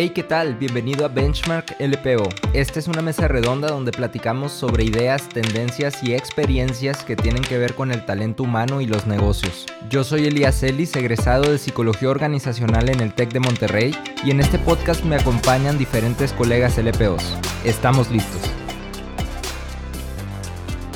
[0.00, 0.54] Hey, ¿qué tal?
[0.54, 2.28] Bienvenido a Benchmark LPO.
[2.52, 7.58] Esta es una mesa redonda donde platicamos sobre ideas, tendencias y experiencias que tienen que
[7.58, 9.66] ver con el talento humano y los negocios.
[9.90, 13.92] Yo soy Elías Ellis, egresado de Psicología Organizacional en el TEC de Monterrey,
[14.24, 17.34] y en este podcast me acompañan diferentes colegas LPOs.
[17.64, 18.42] Estamos listos.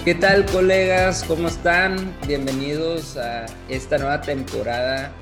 [0.04, 1.24] ¿Qué tal colegas?
[1.26, 2.16] ¿Cómo están?
[2.28, 5.12] Bienvenidos a esta nueva temporada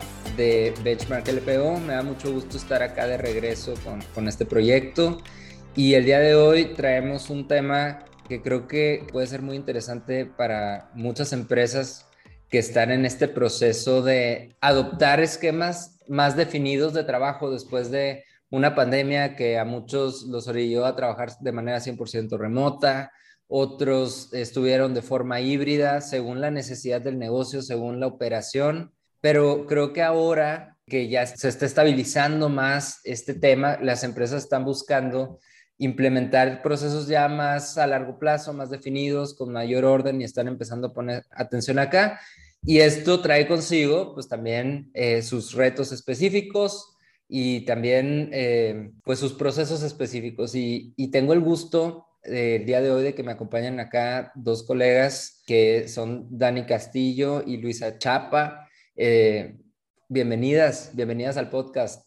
[0.41, 1.81] de Benchmark LPO.
[1.81, 3.75] Me da mucho gusto estar acá de regreso
[4.15, 5.19] con, este proyecto.
[5.77, 10.25] Y el día de hoy traemos un tema que creo que puede ser muy interesante
[10.25, 12.07] para muchas empresas
[12.49, 18.75] que están en este proceso de adoptar esquemas más definidos de trabajo después de una
[18.75, 23.13] pandemia que a muchos los orilló a trabajar de manera 100% remota,
[23.47, 29.93] otros estuvieron de forma híbrida según la necesidad del negocio, según la operación pero creo
[29.93, 35.39] que ahora que ya se está estabilizando más este tema, las empresas están buscando
[35.79, 40.89] implementar procesos ya más a largo plazo, más definidos, con mayor orden y están empezando
[40.89, 42.21] a poner atención acá.
[42.63, 46.95] Y esto trae consigo, pues también eh, sus retos específicos
[47.27, 50.55] y también, eh, pues sus procesos específicos.
[50.55, 54.33] Y, y tengo el gusto eh, el día de hoy de que me acompañan acá
[54.35, 58.69] dos colegas que son Dani Castillo y Luisa Chapa.
[58.97, 59.57] Eh,
[60.09, 62.05] bienvenidas, bienvenidas al podcast.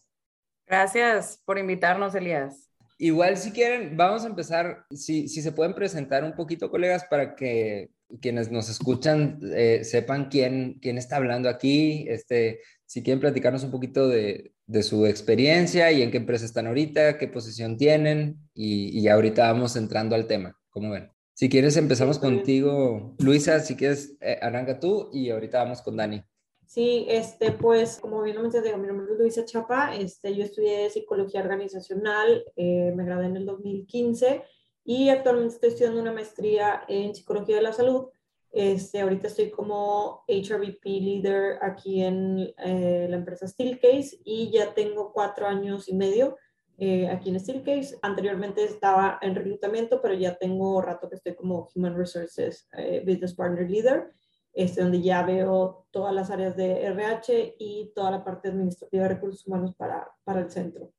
[0.66, 2.70] Gracias por invitarnos, Elías.
[2.98, 7.34] Igual, si quieren, vamos a empezar, si, si se pueden presentar un poquito, colegas, para
[7.34, 7.90] que
[8.20, 13.72] quienes nos escuchan eh, sepan quién, quién está hablando aquí, este, si quieren platicarnos un
[13.72, 18.96] poquito de, de, su experiencia y en qué empresa están ahorita, qué posición tienen, y,
[18.98, 21.10] y ahorita vamos entrando al tema, ¿cómo ven?
[21.32, 26.22] Si quieres, empezamos contigo, Luisa, si quieres, eh, arranca tú y ahorita vamos con Dani.
[26.66, 30.88] Sí, este, pues, como bien lo mencioné, mi nombre es Luisa Chapa, este, yo estudié
[30.90, 34.42] psicología organizacional, eh, me gradué en el 2015
[34.84, 38.08] y actualmente estoy estudiando una maestría en psicología de la salud.
[38.50, 45.12] Este, ahorita estoy como HRVP leader aquí en eh, la empresa Steelcase y ya tengo
[45.12, 46.36] cuatro años y medio
[46.78, 47.98] eh, aquí en Steelcase.
[48.02, 52.68] Anteriormente estaba en reclutamiento, pero ya tengo rato que estoy como Human Resources
[53.04, 54.12] Business Partner Leader
[54.54, 59.08] este, donde ya veo todas las áreas de RH y toda la parte administrativa de
[59.10, 60.92] recursos humanos para, para el centro.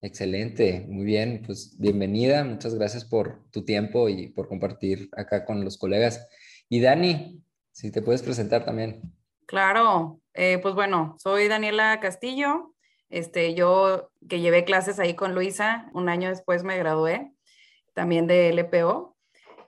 [0.00, 5.64] Excelente, muy bien, pues bienvenida, muchas gracias por tu tiempo y por compartir acá con
[5.64, 6.28] los colegas.
[6.68, 7.40] Y Dani,
[7.70, 9.00] si te puedes presentar también.
[9.46, 12.74] Claro, eh, pues bueno, soy Daniela Castillo,
[13.10, 17.30] este, yo que llevé clases ahí con Luisa, un año después me gradué
[17.94, 19.16] también de LPO.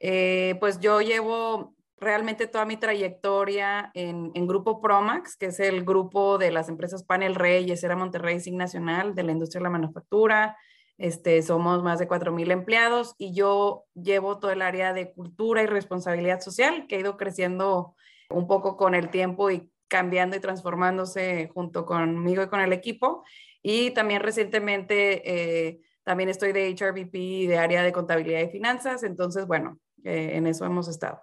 [0.01, 6.39] Eh, pues yo llevo realmente toda mi trayectoria en, Grupo Promax, que es el grupo
[6.39, 10.57] de las empresas Panel Rey, Yesera Monterrey, SIG Nacional, de la industria de la manufactura.
[10.97, 15.67] Este, somos más de 4.000 empleados y yo llevo todo el área de cultura y
[15.67, 17.95] responsabilidad social, que ha ido creciendo
[18.31, 23.25] un poco con el tiempo y cambiando y transformándose junto conmigo y con el equipo.
[23.63, 29.47] Y también recientemente, eh, también estoy de HRBP de área de contabilidad y finanzas, entonces,
[29.47, 31.23] bueno, eh, en eso hemos estado.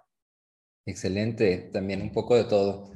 [0.84, 2.90] Excelente, también un poco de todo.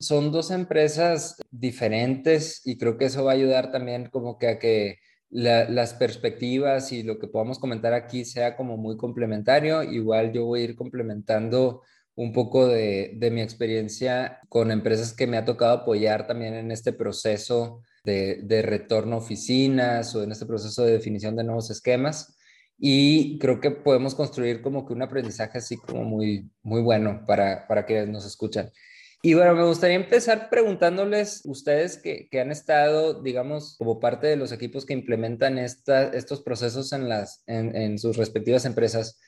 [0.00, 4.58] Son dos empresas diferentes y creo que eso va a ayudar también como que a
[4.58, 4.98] que
[5.30, 9.82] las perspectivas y lo que podamos comentar aquí sea como muy complementario.
[9.82, 11.82] Igual yo voy a ir complementando
[12.14, 16.70] un poco de, de mi experiencia con empresas que me ha tocado apoyar también en
[16.70, 21.70] este proceso de, de retorno a oficinas o en este proceso de definición de nuevos
[21.70, 22.35] esquemas
[22.78, 27.66] y creo que podemos construir como que un aprendizaje así como muy, muy bueno para,
[27.66, 28.70] para quienes nos escuchan.
[29.22, 34.36] Y bueno, me gustaría empezar preguntándoles, ustedes que, que han estado, digamos, como parte de
[34.36, 39.18] los equipos que implementan esta, estos procesos en, las, en, en sus respectivas empresas,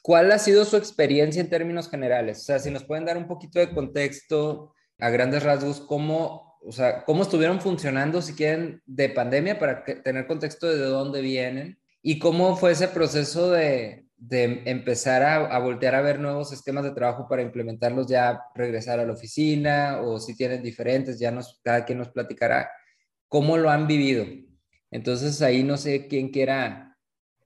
[0.00, 2.38] ¿cuál ha sido su experiencia en términos generales?
[2.38, 6.72] O sea, si nos pueden dar un poquito de contexto a grandes rasgos, ¿cómo, o
[6.72, 12.18] sea, cómo estuvieron funcionando, si quieren, de pandemia para tener contexto de dónde vienen ¿Y
[12.18, 17.42] cómo fue ese proceso de, empezar a, voltear a ver nuevos esquemas de trabajo para
[17.42, 22.08] implementarlos ya, regresar a la oficina o si tienen diferentes, ya nos, cada quien nos
[22.08, 22.70] platicará
[23.28, 24.26] cómo lo han vivido.
[24.90, 26.98] Entonces ahí no sé quién quiera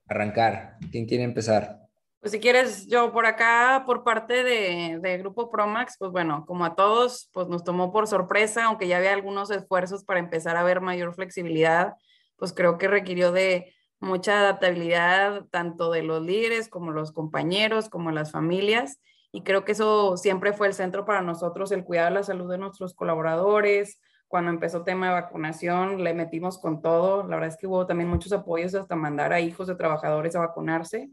[0.07, 1.79] arrancar, quién quiere empezar.
[2.19, 6.65] Pues si quieres, yo por acá, por parte de, de, Grupo Promax, pues bueno, como
[6.65, 10.63] a todos, pues nos tomó por sorpresa, aunque ya había algunos esfuerzos para empezar a
[10.63, 11.93] ver mayor flexibilidad,
[12.37, 18.11] pues creo que requirió de, mucha adaptabilidad tanto de los líderes como los compañeros, como
[18.11, 18.99] las familias.
[19.31, 22.57] Y creo que eso siempre fue el centro para nosotros, el cuidar la salud de
[22.57, 27.23] nuestros colaboradores, cuando empezó tema de vacunación, le metimos con todo.
[27.23, 30.39] La verdad es que hubo también muchos apoyos hasta mandar a hijos de trabajadores a
[30.39, 31.09] vacunarse.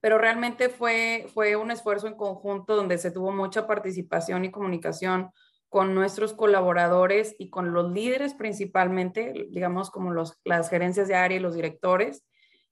[0.00, 5.30] Pero realmente fue, fue un esfuerzo en conjunto donde se tuvo mucha participación y comunicación
[5.74, 11.36] con nuestros colaboradores y con los líderes principalmente, digamos como los, las gerencias de área
[11.36, 12.24] y los directores.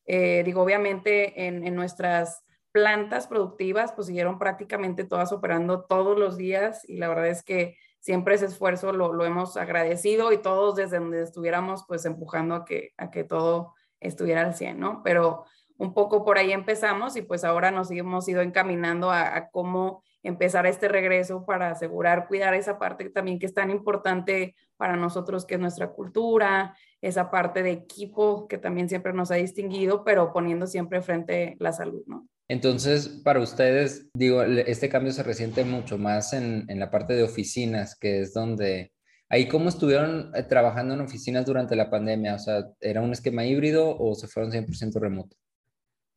[0.06, 6.36] Eh, digo, obviamente en, en nuestras plantas productivas pues siguieron prácticamente todas operando todos los
[6.36, 10.76] días y la verdad es que siempre ese esfuerzo lo, lo, hemos agradecido y todos
[10.76, 15.02] desde donde estuviéramos pues empujando a que, a que todo estuviera al 100, ¿no?
[15.02, 15.44] Pero
[15.76, 20.04] un poco por ahí empezamos y pues ahora nos hemos ido encaminando a, a cómo
[20.22, 25.44] empezar este regreso para asegurar, cuidar esa parte también que es tan importante para nosotros,
[25.44, 30.32] que es nuestra cultura, esa parte de equipo que también siempre nos ha distinguido, pero
[30.32, 32.28] poniendo siempre frente la salud, ¿no?
[32.48, 37.22] Entonces, para ustedes, digo, este cambio se resiente mucho más en, en la parte de
[37.22, 38.92] oficinas, que es donde,
[39.28, 43.46] ahí cómo estuvieron eh, trabajando en oficinas durante la pandemia, o sea, ¿era un esquema
[43.46, 45.36] híbrido o se fueron 100% remoto?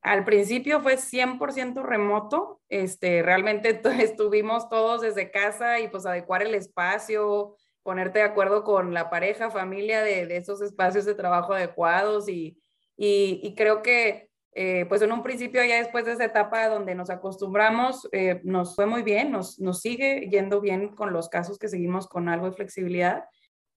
[0.06, 6.54] Al principio fue 100% remoto, este, realmente estuvimos todos desde casa y pues adecuar el
[6.54, 12.62] espacio, ponerte de acuerdo con la pareja, familia de, esos espacios de trabajo adecuados y,
[12.96, 16.94] y, y creo que eh, pues en un principio ya después de esa etapa donde
[16.94, 21.58] nos acostumbramos, eh, nos fue muy bien, nos, nos sigue yendo bien con los casos
[21.58, 23.24] que seguimos con algo de flexibilidad.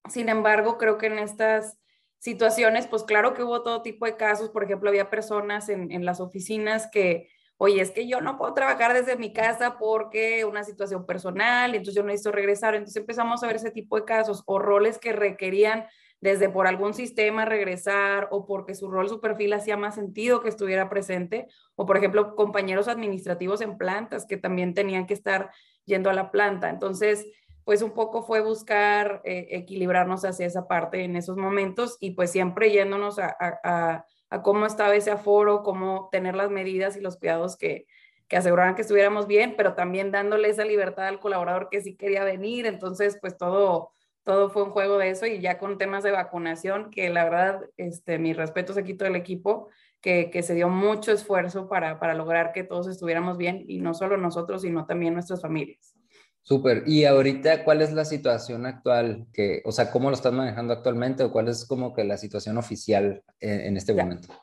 [0.07, 1.79] Sin embargo, creo que en estas
[2.19, 6.05] situaciones, pues claro que hubo todo tipo de casos, por ejemplo, había personas en, en
[6.05, 10.63] las oficinas que, oye, es que yo no puedo trabajar desde mi casa porque una
[10.63, 14.59] situación personal, entonces yo necesito regresar, entonces empezamos a ver ese tipo de casos o
[14.59, 15.85] roles que requerían
[16.21, 20.49] desde por algún sistema regresar o porque su rol, su perfil hacía más sentido que
[20.49, 25.51] estuviera presente, o por ejemplo, compañeros administrativos en plantas que también tenían que estar
[25.85, 26.69] yendo a la planta.
[26.69, 27.25] Entonces,
[27.69, 32.31] pues un poco fue buscar eh, equilibrarnos hacia esa parte en esos momentos y pues
[32.31, 37.17] siempre yéndonos a, a, a, cómo estaba ese aforo, cómo tener las medidas y los
[37.17, 37.85] cuidados que,
[38.27, 42.23] que aseguraran que estuviéramos bien, pero también dándole esa libertad al colaborador que sí quería
[42.23, 42.65] venir.
[42.65, 43.91] Entonces, pues todo
[44.23, 47.69] todo fue un juego de eso y ya con temas de vacunación, que la verdad,
[47.77, 49.69] este, mis respetos aquí todo el equipo,
[50.01, 53.93] que, que se dio mucho esfuerzo para, para lograr que todos estuviéramos bien y no
[53.93, 55.98] solo nosotros, sino también nuestras familias.
[56.49, 56.81] Súper.
[56.87, 59.27] Y ahorita, ¿cuál es la situación actual?
[59.31, 62.57] Que, o sea, ¿cómo lo estás manejando actualmente o cuál es como que la situación
[62.57, 64.33] oficial en, en este momento?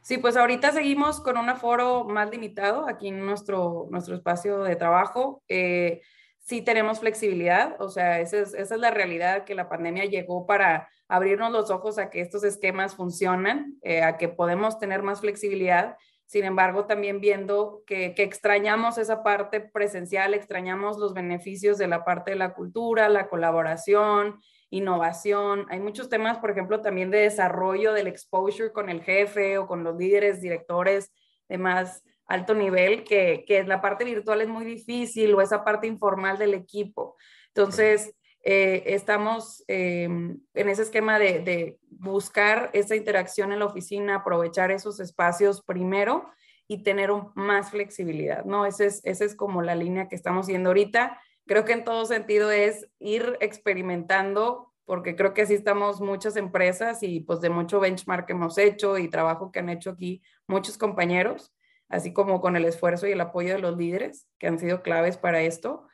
[0.00, 4.74] Sí, pues ahorita seguimos con un aforo más limitado aquí en nuestro, nuestro espacio de
[4.74, 5.42] trabajo.
[5.48, 6.00] Eh,
[6.38, 10.46] sí tenemos flexibilidad, o sea, esa es, esa es, la realidad que la pandemia llegó
[10.46, 15.20] para abrirnos los ojos a que estos esquemas funcionan, eh, a que podemos tener más
[15.20, 15.98] flexibilidad.
[16.28, 22.04] Sin embargo, también viendo que, que, extrañamos esa parte presencial, extrañamos los beneficios de la
[22.04, 24.38] parte de la cultura, la colaboración,
[24.68, 25.64] innovación.
[25.70, 29.84] Hay muchos temas, por ejemplo, también de desarrollo del exposure con el jefe o con
[29.84, 31.10] los líderes, directores
[31.48, 35.86] de más alto nivel, que, que la parte virtual es muy difícil o esa parte
[35.86, 37.16] informal del equipo.
[37.54, 44.70] Entonces, eh, estamos eh, en ese esquema de, buscar esa interacción en la oficina, aprovechar
[44.70, 46.30] esos espacios primero
[46.68, 48.66] y tener más flexibilidad, ¿no?
[48.66, 51.20] Esa es, ese es como la línea que estamos yendo ahorita.
[51.46, 57.02] Creo que en todo sentido es ir experimentando, porque creo que así estamos muchas empresas
[57.02, 60.78] y pues de mucho benchmark que hemos hecho y trabajo que han hecho aquí muchos
[60.78, 61.52] compañeros
[61.88, 65.16] así como con el esfuerzo y el apoyo de los líderes que han sido claves
[65.16, 65.86] para esto,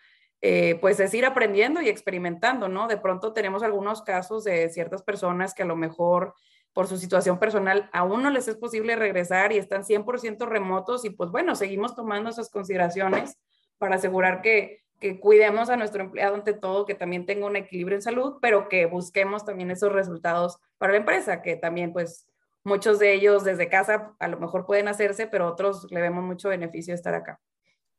[0.47, 2.87] eh, pues es ir aprendiendo y experimentando, ¿no?
[2.87, 6.35] De pronto tenemos algunos casos de ciertas personas que a lo mejor
[6.75, 11.11] por su situación personal aún no les es posible regresar y están 100% remotos y
[11.11, 13.39] pues bueno, seguimos tomando esas consideraciones
[13.79, 14.83] para asegurar que,
[15.21, 18.87] cuidemos a nuestro empleado ante todo, que también tenga un equilibrio en salud, pero que
[18.87, 22.27] busquemos también esos resultados para la empresa, que también pues
[22.65, 26.51] muchos de ellos desde casa a lo mejor pueden hacerse, pero otros le vemos mucho
[26.51, 27.41] beneficio estar acá.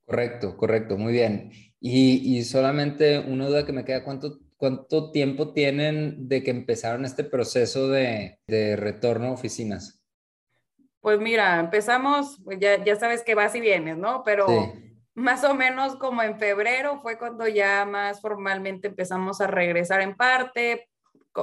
[0.06, 1.52] Correcto, correcto, muy bien.
[1.80, 7.06] Y, y solamente una duda que me queda, ¿cuánto, ¿cuánto tiempo tienen de que empezaron
[7.06, 10.04] este proceso de, de retorno a oficinas?
[11.02, 14.24] Pues mira, empezamos, pues ya, ya sabes que vas y vienes, ¿no?
[14.24, 14.98] Pero sí.
[15.14, 20.16] más o menos como en febrero fue cuando ya más formalmente empezamos a regresar en
[20.16, 20.90] parte,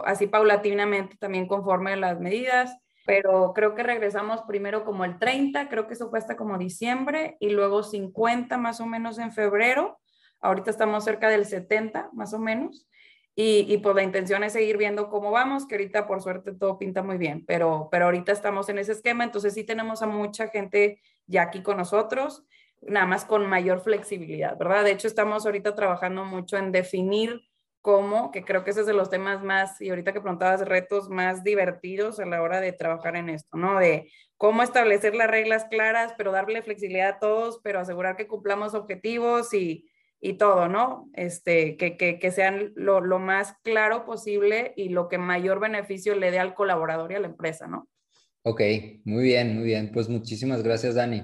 [0.04, 5.69] así paulatinamente también conforme a las medidas pero creo que regresamos primero como el 30,
[5.69, 9.99] creo que eso fue como diciembre, y luego 50 más o menos en febrero.
[10.41, 12.89] Ahorita estamos cerca del 70 más o menos.
[13.35, 16.79] Y, y pues la intención es seguir viendo cómo vamos, que ahorita por suerte todo
[16.79, 20.49] pinta muy bien, pero, pero ahorita estamos en ese esquema, entonces sí tenemos a mucha
[20.49, 22.45] gente ya aquí con nosotros,
[22.83, 24.85] nada más con mayor flexibilidad, ¿verdad?
[24.85, 27.41] De hecho, estamos ahorita trabajando mucho en definir
[27.83, 31.11] cómo, que creo que ese es de los temas más, y ahorita que preguntabas, retos
[31.11, 33.79] más divertidos a la hora de trabajar en esto, ¿no?
[33.79, 38.75] De cómo establecer las reglas claras, pero darle flexibilidad a todos, pero asegurar que cumplamos
[38.75, 41.11] objetivos y, y todo, ¿no?
[41.15, 46.15] Este, que, que, que sean lo, lo, más claro posible y lo que mayor beneficio
[46.15, 47.89] le dé al colaborador y a la empresa, ¿no?
[48.45, 48.61] Ok,
[49.05, 49.91] muy bien, muy bien.
[49.93, 51.23] Pues muchísimas gracias, Dani.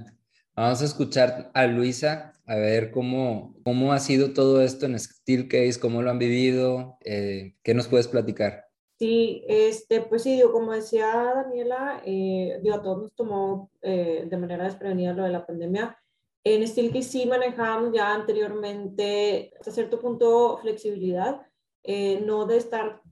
[0.56, 5.78] Vamos a escuchar a Luisa a ver cómo, cómo ha sido todo esto en Steelcase,
[5.78, 8.64] cómo lo han vivido, eh, qué nos puedes platicar.
[8.98, 14.26] Sí, este, pues sí, digo, como decía Daniela, eh, digo, a todos nos tomó eh,
[14.28, 15.96] de manera desprevenida lo de la pandemia.
[16.42, 21.42] En Steelcase sí manejábamos ya anteriormente hasta cierto punto flexibilidad,
[21.84, 23.02] eh, no de estar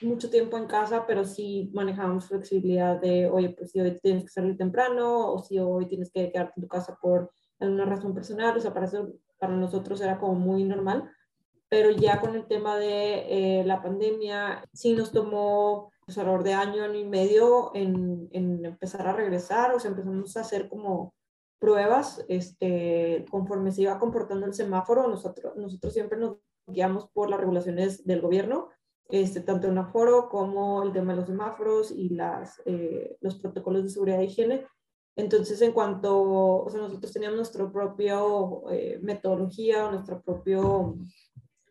[0.00, 4.30] mucho tiempo en casa, pero sí manejábamos flexibilidad de, oye, pues si hoy tienes que
[4.30, 7.30] salir temprano o si hoy tienes que quedarte en tu casa por
[7.62, 8.90] alguna razón personal, o sea, para,
[9.38, 11.10] para nosotros era como muy normal,
[11.68, 16.54] pero ya con el tema de eh, la pandemia, sí nos tomó pues, alrededor de
[16.54, 21.14] año, año y medio en, en, empezar a regresar, o sea, empezamos a hacer como
[21.58, 27.38] pruebas, este, conforme se iba comportando el semáforo, nosotros, nosotros siempre nos guiamos por las
[27.38, 28.68] regulaciones del gobierno,
[29.08, 33.84] este, tanto en aforo como el tema de los semáforos y las, eh, los protocolos
[33.84, 34.66] de seguridad e higiene.
[35.16, 38.20] Entonces, en cuanto, o sea, nosotros teníamos nuestra propia
[38.70, 40.96] eh, metodología, nuestro propio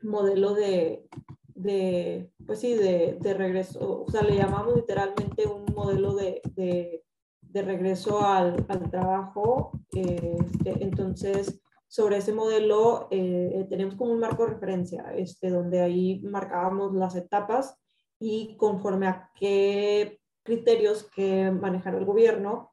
[0.04, 1.08] modelo de,
[1.56, 7.04] de pues sí, de, de, regreso, o sea, le llamamos literalmente un modelo de, de,
[7.42, 9.72] de regreso al, al trabajo.
[9.92, 16.22] Este, entonces, sobre ese modelo eh, tenemos como un marco de referencia, este, donde ahí
[16.24, 17.76] marcábamos las etapas
[18.18, 22.71] y conforme a qué criterios que manejara el gobierno,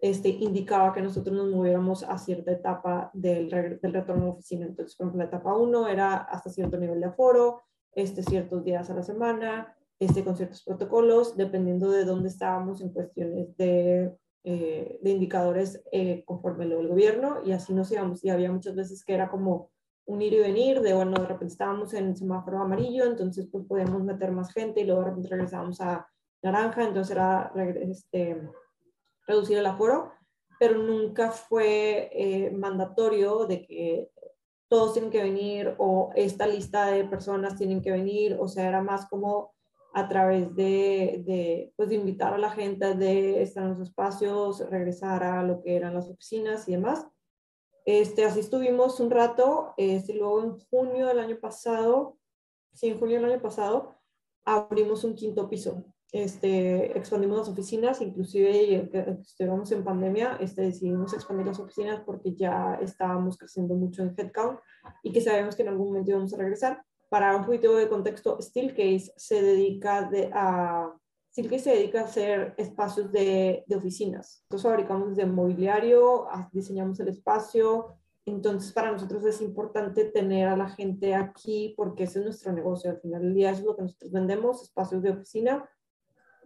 [0.00, 4.66] este, indicaba que nosotros nos moviéramos a cierta etapa del, del retorno a la oficina.
[4.66, 8.88] Entonces, por ejemplo, la etapa 1 era hasta cierto nivel de aforo, este, ciertos días
[8.90, 14.98] a la semana, este, con ciertos protocolos, dependiendo de dónde estábamos en cuestiones de eh,
[15.02, 18.24] de indicadores eh, conforme lo del gobierno y así nos íbamos.
[18.24, 19.70] Y había muchas veces que era como
[20.06, 24.02] un ir y venir, de bueno, de repente estábamos en semáforo amarillo, entonces pues podíamos
[24.02, 26.08] meter más gente y luego de repente regresábamos a
[26.42, 27.52] naranja, entonces era
[27.82, 28.48] este,
[29.30, 30.12] reducir el aforo,
[30.58, 34.10] pero nunca fue eh, mandatorio de que
[34.68, 38.82] todos tienen que venir o esta lista de personas tienen que venir, o sea, era
[38.82, 39.52] más como
[39.92, 44.60] a través de, de, pues, de invitar a la gente de estar en los espacios,
[44.70, 47.08] regresar a lo que eran las oficinas y demás.
[47.84, 52.18] Este, así estuvimos un rato, este, luego en junio del año pasado,
[52.72, 53.96] sí, en junio del año pasado,
[54.44, 55.84] abrimos un quinto piso.
[56.12, 58.90] Este, expandimos las oficinas, inclusive
[59.20, 64.58] estuvimos en pandemia, este, decidimos expandir las oficinas porque ya estábamos creciendo mucho en headcount
[65.04, 68.40] y que sabemos que en algún momento íbamos a regresar para un poquito de contexto,
[68.40, 70.94] Steelcase se dedica de, a
[71.32, 74.44] Steelcase se dedica a hacer espacios de, de oficinas.
[74.44, 77.96] Entonces fabricamos desde mobiliario, diseñamos el espacio.
[78.24, 82.90] Entonces para nosotros es importante tener a la gente aquí porque ese es nuestro negocio.
[82.90, 85.68] Al final del día es lo que nosotros vendemos, espacios de oficina.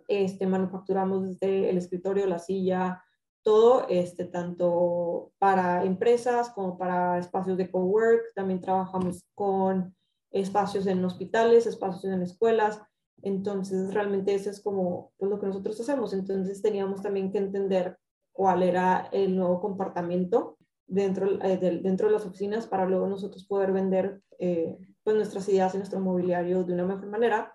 [0.08, 3.02] Este, manufacturamos desde el escritorio, la silla,
[3.42, 8.32] todo, este, tanto para empresas como para espacios de cowork.
[8.34, 9.94] También trabajamos con
[10.30, 12.80] espacios en hospitales, espacios en escuelas.
[13.22, 16.12] Entonces, realmente eso es como pues, lo que nosotros hacemos.
[16.12, 17.98] Entonces, teníamos también que entender
[18.32, 23.44] cuál era el nuevo comportamiento dentro, eh, de, dentro de las oficinas para luego nosotros
[23.44, 27.53] poder vender eh, pues nuestras ideas y nuestro mobiliario de una mejor manera.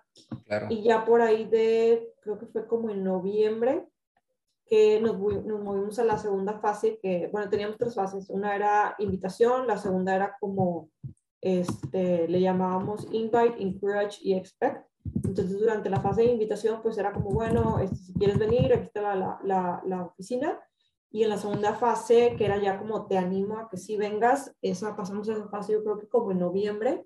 [0.68, 3.86] Y ya por ahí de, creo que fue como en noviembre,
[4.66, 8.30] que nos, nos, movimos a la segunda fase, que, bueno, teníamos tres fases.
[8.30, 10.90] Una era invitación, la segunda era como
[11.40, 14.86] este, le llamábamos invite, encourage y expect.
[15.24, 18.84] Entonces, durante la fase de invitación, pues era como, bueno, este, si quieres venir, aquí
[18.84, 20.60] está la, la, la, oficina.
[21.10, 24.54] Y en la segunda fase, que era ya como te animo a que sí vengas,
[24.62, 27.04] esa pasamos esa fase yo creo que como en noviembre.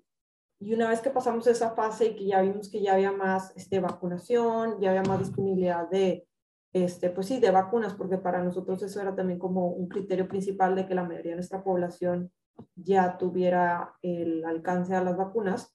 [0.59, 3.51] Y una vez que pasamos esa fase y que ya vimos que ya había más
[3.55, 6.27] este, vacunación, ya había más disponibilidad de,
[6.73, 10.75] este, pues sí, de vacunas, porque para nosotros eso era también como un criterio principal
[10.75, 12.31] de que la mayoría de nuestra población
[12.75, 15.73] ya tuviera el alcance a las vacunas.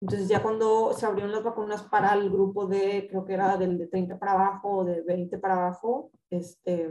[0.00, 3.76] Entonces ya cuando se abrieron las vacunas para el grupo de, creo que era del
[3.76, 6.90] de 30 para abajo o de 20 para abajo, este,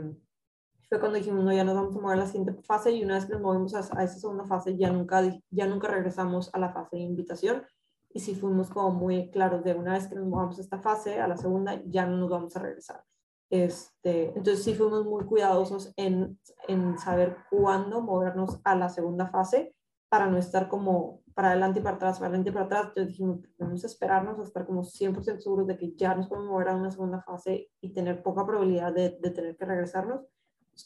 [0.90, 3.14] fue cuando dijimos, no, ya nos vamos a mover a la siguiente fase y una
[3.14, 6.72] vez que nos movimos a, esa segunda fase ya nunca, ya nunca regresamos a la
[6.72, 7.64] fase de invitación
[8.12, 11.20] y sí fuimos como muy claros de una vez que nos movamos a esta fase,
[11.20, 13.04] a la segunda, ya no nos vamos a regresar.
[13.50, 19.76] Este, entonces sí fuimos muy cuidadosos en, en saber cuándo movernos a la segunda fase
[20.08, 22.86] para no estar como, para adelante y para atrás, para adelante y para atrás.
[22.88, 26.50] Entonces dijimos, vamos a esperarnos a estar como 100% seguros de que ya nos podemos
[26.50, 30.26] mover a una segunda fase y tener poca probabilidad de, de tener que regresarnos.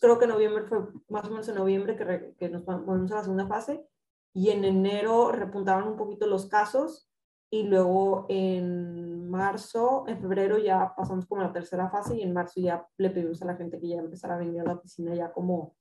[0.01, 3.23] Creo que noviembre fue más o menos en noviembre que, que nos movimos a la
[3.23, 3.87] segunda fase.
[4.33, 7.09] Y en enero repuntaban un poquito los casos
[7.55, 12.33] y luego en marzo, en febrero ya pasamos como a la tercera fase y en
[12.33, 15.15] marzo ya le pedimos a la gente que ya empezara a venir a la oficina
[15.15, 15.77] ya como,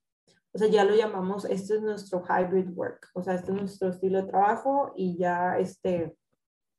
[0.54, 3.90] o sea, ya lo llamamos, este es nuestro hybrid work, o sea, este es nuestro
[3.90, 6.16] estilo de trabajo y ya este,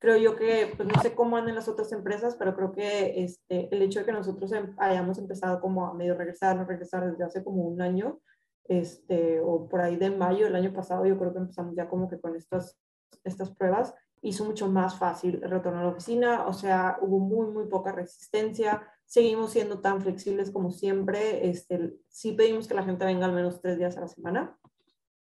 [0.05, 3.75] creo yo que, pues no sé cómo andan las otras empresas, pero creo que este,
[3.75, 7.25] el hecho de que nosotros em, hayamos empezado como a medio regresar, no regresar desde
[7.25, 8.21] hace como un año,
[8.69, 12.07] este, o por ahí de mayo del año pasado, yo creo que empezamos ya como
[12.07, 12.79] que con estas,
[13.25, 17.47] estas pruebas, hizo mucho más fácil el retorno a la oficina, o sea, hubo muy,
[17.47, 23.07] muy poca resistencia, seguimos siendo tan flexibles como siempre, este, sí pedimos que la gente
[23.07, 24.59] venga al menos tres días a la semana,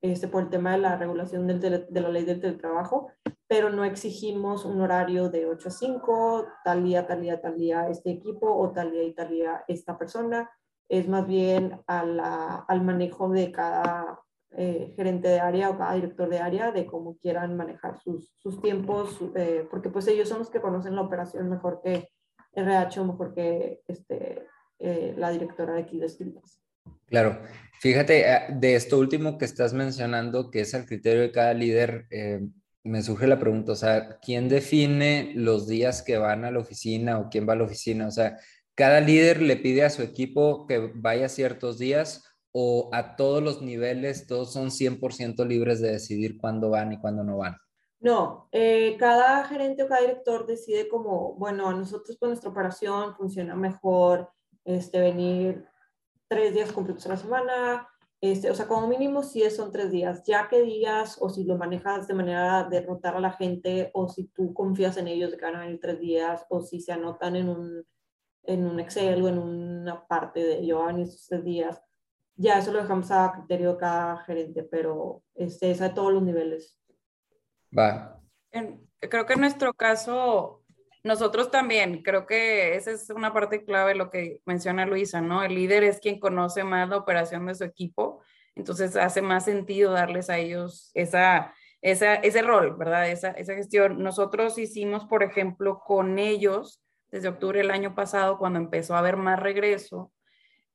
[0.03, 3.11] este, por el tema de la regulación del de la ley del teletrabajo,
[3.47, 7.89] pero no exigimos un horario de 8 a 5, tal día, tal día, tal día
[7.89, 10.51] este equipo o tal día y tal día esta persona,
[10.89, 14.21] es más bien al manejo de cada
[14.53, 18.61] eh, gerente de área o cada director de área de cómo quieran manejar sus, sus
[18.61, 22.09] tiempos, eh, porque pues ellos son los que conocen la operación mejor que
[22.53, 24.47] RH o mejor que este,
[24.79, 26.62] eh, la directora de aquí de Escritas.
[27.13, 27.43] Claro,
[27.79, 32.07] fíjate, de esto último que estás mencionando, que es el criterio de cada líder,
[32.85, 37.19] me surge la pregunta, o sea, ¿quién define los días que van a la oficina
[37.19, 38.09] o quién va a la oficina?
[38.09, 38.39] O sea,
[38.75, 43.61] ¿cada líder le pide a su equipo que vaya ciertos días o a todos los
[43.61, 47.59] niveles todos son 100% libres de decidir cuándo van y cuándo no van?
[48.01, 53.55] No, eh, cada gerente o cada director decide como, bueno, nosotros pues nuestra operación funciona
[53.55, 54.31] mejor
[54.65, 55.67] este, venir
[56.33, 57.89] tres días completos a la semana,
[58.23, 61.59] este, o sea, como mínimo si son tres días, ya que días o si lo
[61.59, 65.37] manejas de manera de rotar a la gente o si tú confías en ellos de
[65.37, 67.87] que van a venir tres días o si se anotan en un,
[68.45, 71.83] en un Excel o en una parte de yo van esos tres días
[72.37, 76.23] ya eso lo dejamos a criterio de cada gerente, pero este, es a todos los
[76.23, 76.79] niveles.
[77.77, 78.21] Va.
[78.99, 80.62] creo que en nuestro caso,
[81.05, 85.43] nosotros también, creo que esa es una parte clave lo que menciona Luisa, ¿no?
[85.43, 88.23] El líder es quien conoce más la operación de su equipo,
[88.55, 93.11] entonces hace más sentido darles a ellos esa, esa, ese rol, ¿verdad?
[93.11, 94.03] Esa, esa gestión.
[94.03, 99.17] Nosotros hicimos, por ejemplo, con ellos, desde octubre del año pasado, cuando empezó a haber
[99.17, 100.13] más regreso,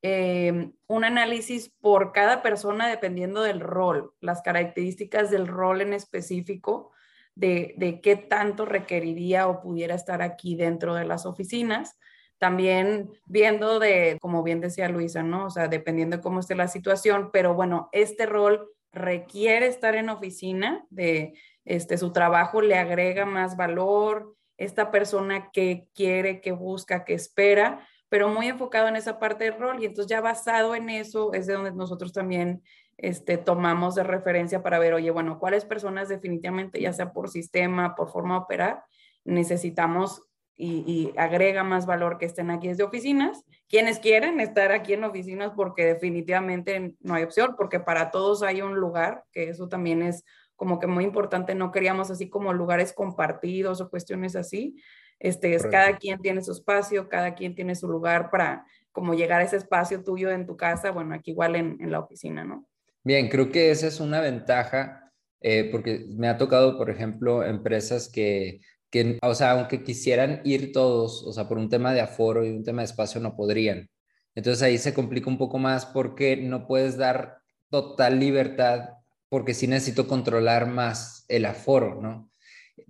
[0.02, 6.92] eh, un análisis por cada persona dependiendo del rol, las características del rol en específico,
[7.38, 11.98] de, de, qué tanto requeriría o pudiera estar aquí dentro de las oficinas.
[12.40, 15.46] También viendo de, como bien decía Luisa, ¿no?
[15.46, 20.10] O sea, dependiendo de cómo esté la situación, pero bueno, este rol requiere estar en
[20.10, 21.34] oficina, de
[21.66, 27.88] este, su trabajo le agrega más valor, esta persona que quiere, que busca, que espera,
[28.10, 31.46] pero muy enfocado en esa parte del rol y entonces ya basado en eso es
[31.46, 32.64] de donde nosotros también
[32.98, 37.96] este, tomamos de referencia para ver, oye, bueno, cuáles personas definitivamente, ya sea por sistema,
[37.96, 38.84] por forma de operar,
[39.24, 40.24] necesitamos
[40.56, 43.44] y, y, agrega más valor que estén aquí desde oficinas.
[43.70, 48.64] Quienes quieren estar aquí en oficinas porque definitivamente no hay opción, porque para todos hay
[48.64, 50.24] un lugar, que eso también es
[50.56, 54.82] como que muy importante, no queríamos así como lugares compartidos o cuestiones así,
[55.20, 59.42] este, es, cada quien tiene su espacio, cada quien tiene su lugar para como llegar
[59.42, 62.68] a ese espacio tuyo en tu casa, bueno, aquí igual en, en la oficina, ¿no?
[63.08, 68.10] Bien, creo que esa es una ventaja, eh, porque me ha tocado, por ejemplo, empresas
[68.10, 72.46] que, que, o sea, aunque quisieran ir todos, o sea, por un tema de aforo
[72.46, 73.90] y un tema de espacio, no podrían.
[74.36, 77.38] Entonces ahí se complica un poco más porque no puedes dar
[77.70, 78.90] total libertad,
[79.30, 82.30] porque sí necesito controlar más el aforo, ¿no?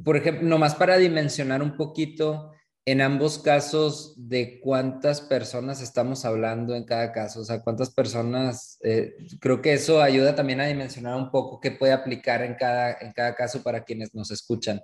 [0.04, 2.52] por ejemplo, nomás para dimensionar un poquito
[2.88, 8.80] en ambos casos de cuántas personas estamos hablando en cada caso, o sea, cuántas personas,
[8.82, 12.94] eh, creo que eso ayuda también a dimensionar un poco qué puede aplicar en cada,
[13.02, 14.82] en cada caso para quienes nos escuchan.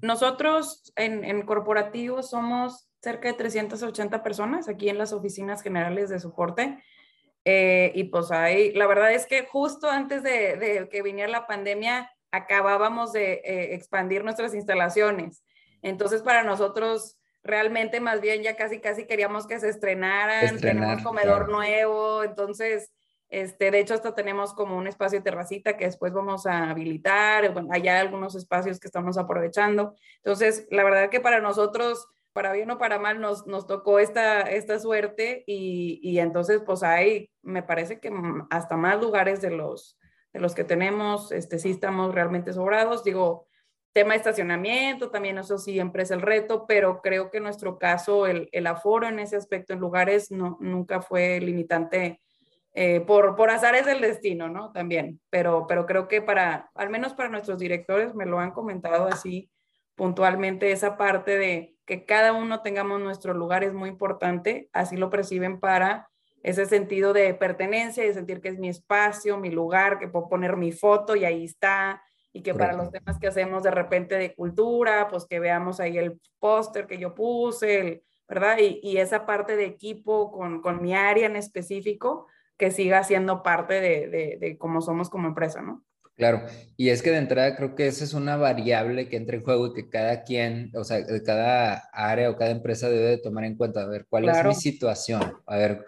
[0.00, 6.20] Nosotros en, en corporativo somos cerca de 380 personas aquí en las oficinas generales de
[6.20, 6.82] soporte.
[7.44, 11.46] Eh, y pues ahí, la verdad es que justo antes de, de que viniera la
[11.46, 15.42] pandemia, acabábamos de eh, expandir nuestras instalaciones.
[15.82, 21.48] Entonces, para nosotros, realmente más bien ya casi, casi queríamos que se estrenaran, tenemos comedor
[21.48, 22.92] nuevo, entonces,
[23.28, 27.52] este, de hecho, hasta tenemos como un espacio de terracita que después vamos a habilitar,
[27.52, 29.94] bueno, allá algunos espacios que estamos aprovechando.
[30.16, 34.42] Entonces, la verdad que para nosotros, para bien o para mal, nos, nos tocó esta,
[34.42, 38.10] esta suerte y, y entonces, pues hay, me parece que
[38.50, 39.98] hasta más lugares de los
[40.32, 43.04] de los que tenemos, este, sí estamos realmente sobrados.
[43.04, 43.46] Digo,
[43.92, 48.26] tema de estacionamiento, también eso siempre es el reto, pero creo que en nuestro caso
[48.26, 52.20] el, el aforo en ese aspecto en lugares no, nunca fue limitante
[52.74, 54.70] eh, por, por azares del destino, ¿no?
[54.72, 59.08] También, pero, pero creo que para, al menos para nuestros directores, me lo han comentado
[59.08, 59.50] así
[59.96, 65.10] puntualmente, esa parte de que cada uno tengamos nuestro lugar es muy importante, así lo
[65.10, 66.08] perciben para
[66.44, 70.56] ese sentido de pertenencia y sentir que es mi espacio, mi lugar, que puedo poner
[70.56, 72.00] mi foto y ahí está,
[72.38, 75.98] y que para los temas que hacemos de repente de cultura, pues que veamos ahí
[75.98, 78.58] el póster que yo puse, ¿verdad?
[78.60, 83.42] Y, y, esa parte de equipo con, con, mi área en específico, que siga siendo
[83.42, 85.84] parte de, de, de cómo somos como empresa, ¿no?
[86.16, 86.42] Claro,
[86.76, 89.68] y es que de entrada creo que esa es una variable que entra en juego
[89.68, 93.56] y que cada quien, o sea, cada área o cada empresa debe de tomar en
[93.56, 94.50] cuenta, a ver, ¿cuál claro.
[94.50, 95.22] es mi situación?
[95.46, 95.84] A ver,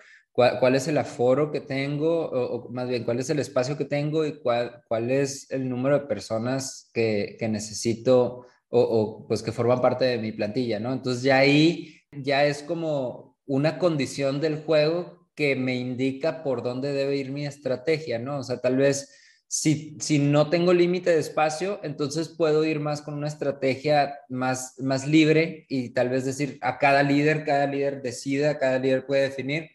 [0.58, 2.30] ¿cuál, es el aforo que tengo?
[2.30, 5.98] O, más bien, ¿cuál es el espacio que tengo y cuál, cuál es el número
[5.98, 10.92] de personas que, que necesito o, o, pues que forman parte de mi plantilla, ¿no?
[10.92, 16.92] Entonces ya ahí ya es como una condición del juego que me indica por dónde
[16.92, 18.38] debe ir mi estrategia, ¿no?
[18.38, 19.16] O sea, tal vez
[19.48, 24.76] si, si no tengo límite de espacio, entonces puedo ir más con una estrategia más,
[24.78, 29.22] más libre y tal vez decir a cada líder, cada líder decida, cada líder puede
[29.22, 29.70] definir,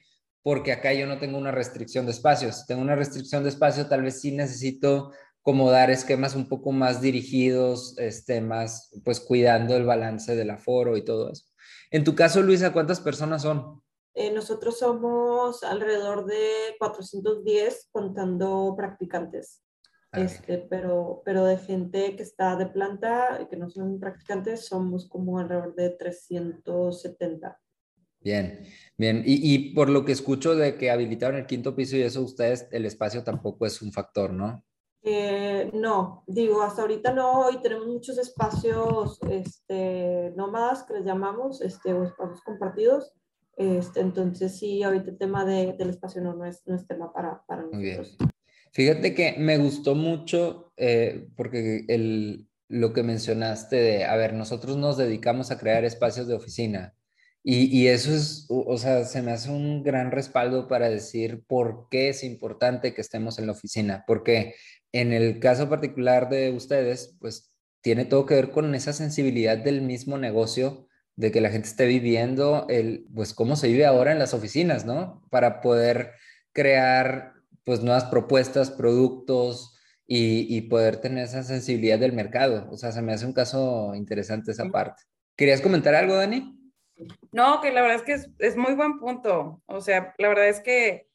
[0.45, 2.57] porque acá yo no tengo una restricción de espacios.
[2.57, 6.71] Si tengo una restricción de espacio, tal vez sí necesito como dar esquemas un poco
[6.71, 11.45] más dirigidos, este, más, pues cuidando el balance del aforo y todo eso.
[11.89, 13.81] En tu caso, Luisa, ¿cuántas personas son?
[14.13, 19.63] Eh, nosotros somos alrededor de 410 contando practicantes.
[20.11, 24.67] Ah, este, pero, pero de gente que está de planta y que no son practicantes,
[24.67, 27.59] somos como alrededor de 370.
[28.25, 28.65] Bien,
[28.97, 29.21] bien.
[29.23, 32.67] Y, y, por lo que escucho de que habilitaron el quinto piso y eso, ustedes,
[32.71, 34.65] el espacio tampoco es un factor, ¿no?
[35.03, 41.61] Eh, no, digo, hasta ahorita no, y tenemos muchos espacios este, nómadas que les llamamos,
[41.61, 43.13] este, o espacios compartidos.
[43.57, 47.13] Este, entonces, sí, ahorita el tema de, del espacio no, no, es, no es tema
[47.13, 48.17] para, para nosotros.
[48.17, 48.31] Bien.
[48.71, 54.77] Fíjate que me gustó mucho eh, porque el, lo que mencionaste de, a ver, nosotros
[54.77, 56.95] nos dedicamos a crear espacios de oficina
[57.47, 61.87] y, y, eso es, o sea, se me hace un gran respaldo para decir por
[61.91, 64.55] qué es importante que estemos en la oficina, porque
[64.91, 69.83] en el caso particular de ustedes, pues tiene todo que ver con esa sensibilidad del
[69.83, 74.19] mismo negocio, de que la gente esté viviendo el, pues cómo se vive ahora en
[74.19, 75.21] las oficinas, ¿no?
[75.29, 76.13] Para poder
[76.51, 79.77] crear pues nuevas propuestas, productos
[80.07, 82.67] y, poder tener esa sensibilidad del mercado.
[82.71, 85.03] O sea, se me hace un caso interesante esa parte.
[85.35, 86.57] ¿Querías comentar algo, Dani?
[87.31, 89.61] No, que la verdad es que es, muy buen punto.
[89.65, 91.07] O sea, la verdad es que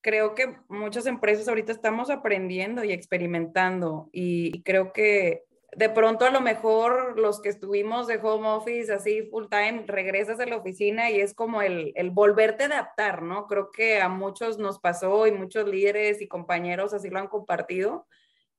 [0.00, 5.44] creo que muchas empresas ahorita estamos aprendiendo y experimentando y creo que
[5.76, 10.38] de pronto a lo mejor los que estuvimos de home office así full time, regresas
[10.38, 13.46] a la oficina y es como el, el, volverte a adaptar, ¿no?
[13.48, 18.06] Creo que a muchos nos pasó y muchos líderes y compañeros así lo han compartido.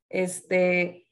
[0.09, 1.04] Este,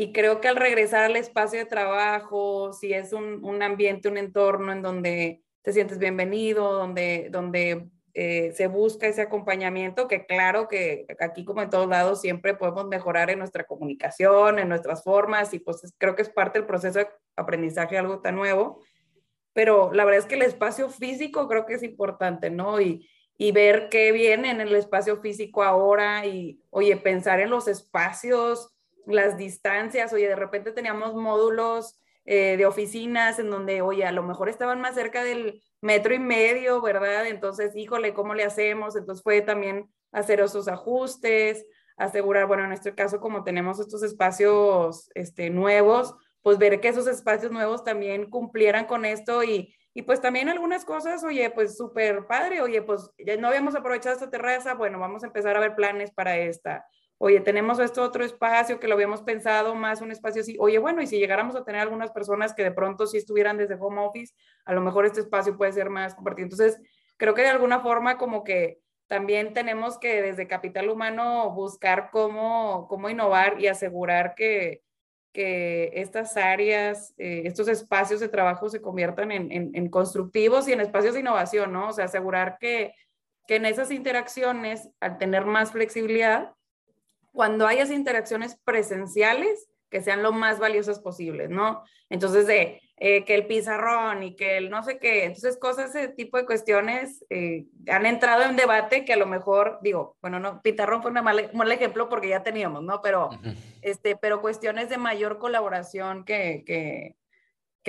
[0.00, 4.16] y creo que al regresar al espacio de trabajo, si es un, un ambiente, un
[4.16, 10.68] entorno en donde te sientes bienvenido, donde, donde eh, se busca ese acompañamiento, que claro
[10.68, 15.52] que aquí como en todos lados siempre podemos mejorar en nuestra comunicación, en nuestras formas,
[15.52, 18.80] y pues creo que es parte del proceso de aprendizaje algo tan nuevo,
[19.52, 22.80] pero la verdad es que el espacio físico creo que es importante, ¿no?
[22.80, 27.66] Y, y ver qué viene en el espacio físico ahora y, oye, pensar en los
[27.66, 28.77] espacios,
[29.08, 34.22] las distancias, oye, de repente teníamos módulos eh, de oficinas en donde, oye, a lo
[34.22, 37.26] mejor estaban más cerca del metro y medio, ¿verdad?
[37.26, 38.96] Entonces, híjole, ¿cómo le hacemos?
[38.96, 41.64] Entonces fue también hacer esos ajustes,
[41.96, 47.06] asegurar, bueno, en este caso, como tenemos estos espacios este, nuevos, pues ver que esos
[47.06, 52.26] espacios nuevos también cumplieran con esto y, y pues también algunas cosas, oye, pues súper
[52.26, 55.74] padre, oye, pues ya no habíamos aprovechado esta terraza, bueno, vamos a empezar a ver
[55.74, 56.86] planes para esta.
[57.20, 60.56] Oye, tenemos esto otro espacio que lo habíamos pensado más, un espacio así.
[60.60, 63.74] Oye, bueno, y si llegáramos a tener algunas personas que de pronto sí estuvieran desde
[63.74, 66.44] home office, a lo mejor este espacio puede ser más compartido.
[66.44, 66.80] Entonces,
[67.16, 68.78] creo que de alguna forma como que
[69.08, 74.82] también tenemos que desde capital humano buscar cómo, cómo innovar y asegurar que,
[75.32, 80.72] que estas áreas, eh, estos espacios de trabajo se conviertan en, en, en, constructivos y
[80.72, 81.88] en espacios de innovación, ¿no?
[81.88, 82.94] O sea, asegurar que,
[83.48, 86.52] que en esas interacciones, al tener más flexibilidad,
[87.38, 91.84] cuando hayas interacciones presenciales, que sean lo más valiosas posibles, ¿no?
[92.10, 95.22] Entonces, de eh, que el pizarrón y que el no sé qué.
[95.22, 99.78] Entonces, cosas, ese tipo de cuestiones eh, han entrado en debate que a lo mejor,
[99.82, 103.00] digo, bueno, no, pizarrón fue un mal, ejemplo porque ya teníamos, ¿no?
[103.02, 103.30] Pero,
[103.82, 107.14] este, pero cuestiones de mayor colaboración que, que,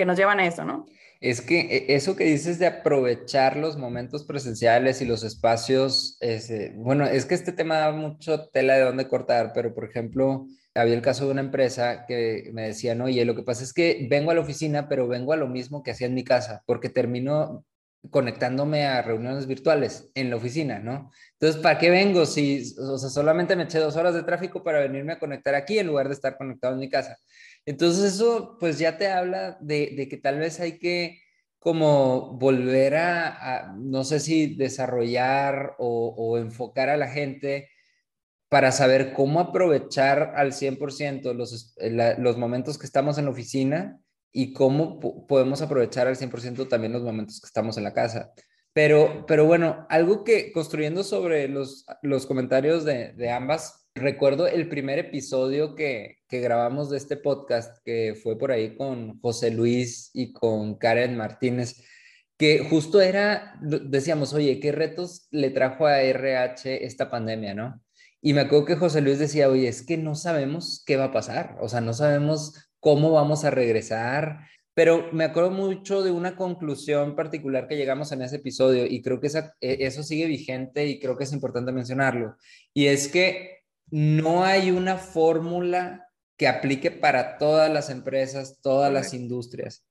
[0.00, 0.86] que nos llevan a eso, ¿no?
[1.20, 6.72] Es que e, eso que dices de aprovechar los momentos presenciales y los espacios, eh,
[6.76, 10.94] bueno, es que este tema da mucho tela de dónde cortar, pero por ejemplo, había
[10.94, 14.06] el caso de una empresa que me decía, no, oye, lo que pasa es que
[14.08, 16.88] vengo a la oficina, pero vengo a lo mismo que hacía en mi casa, porque
[16.88, 17.66] termino
[18.08, 21.10] conectándome a reuniones virtuales en la oficina, ¿no?
[21.32, 24.80] Entonces, ¿para qué vengo si, o sea, solamente me eché dos horas de tráfico para
[24.80, 27.18] venirme a conectar aquí en lugar de estar conectado en mi casa?
[27.66, 31.20] Entonces, eso pues ya te habla de, que tal vez hay que
[31.58, 37.68] como volver a, no sé si desarrollar o, enfocar a la gente
[38.48, 44.00] para saber cómo aprovechar al 100% los, eh, los momentos que estamos en la oficina
[44.32, 48.32] y cómo podemos aprovechar al 100% también los momentos que estamos en la casa.
[48.72, 54.68] Pero, pero bueno, algo que construyendo sobre los, los comentarios de, de ambas, recuerdo el
[54.68, 60.10] primer episodio que, que, grabamos de este podcast, que fue por ahí con José Luis
[60.14, 61.82] y con Karen Martínez,
[62.40, 67.82] que justo era, decíamos, oye, ¿qué retos le trajo a RH esta pandemia, no?
[68.22, 71.12] Y me acuerdo que José Luis decía, oye, es que no sabemos qué va a
[71.12, 76.36] pasar, o sea, no sabemos cómo vamos a regresar, pero me acuerdo mucho de una
[76.36, 80.86] conclusión particular que llegamos en ese episodio y creo que esa, e, eso sigue vigente
[80.86, 82.36] y creo que es importante mencionarlo,
[82.72, 83.59] y es que
[83.90, 89.84] no hay una fórmula que aplique para todas las empresas, todas las industrias,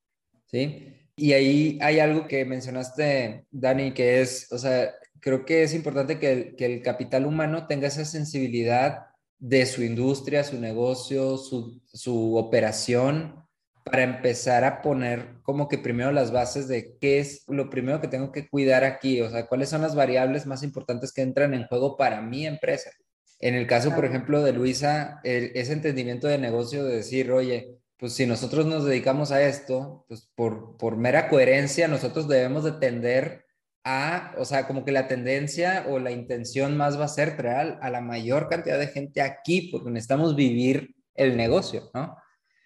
[0.47, 0.95] ¿sí?
[1.15, 6.17] Y ahí hay algo que mencionaste, Dani, que es, o sea, creo que es importante
[6.17, 9.07] que el, capital humano tenga esa sensibilidad
[9.37, 13.35] de su industria, su negocio, su, operación,
[13.83, 18.07] para empezar a poner como que primero las bases de qué es lo primero que
[18.07, 21.67] tengo que cuidar aquí, o sea, cuáles son las variables más importantes que entran en
[21.67, 22.91] juego para mi empresa.
[23.39, 28.13] En el caso, por ejemplo, de Luisa, ese entendimiento de negocio de decir, oye, pues
[28.13, 33.45] si nosotros nos dedicamos a esto, pues por, por mera coherencia, nosotros debemos de tender
[33.83, 37.77] a, o sea, como que la tendencia o la intención más va a ser traer
[37.81, 42.15] a la mayor cantidad de gente aquí porque necesitamos vivir el negocio, ¿no?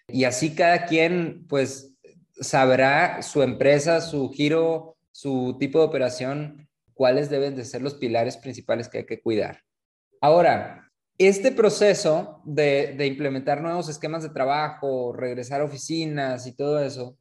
[0.08, 1.94] Y así cada quien, pues,
[2.40, 8.36] sabrá su empresa, su giro, su tipo de operación, cuáles deben de ser los pilares
[8.36, 9.60] principales que hay que cuidar.
[10.24, 17.18] Ahora, este proceso de, implementar nuevos esquemas de trabajo, regresar a oficinas y todo eso,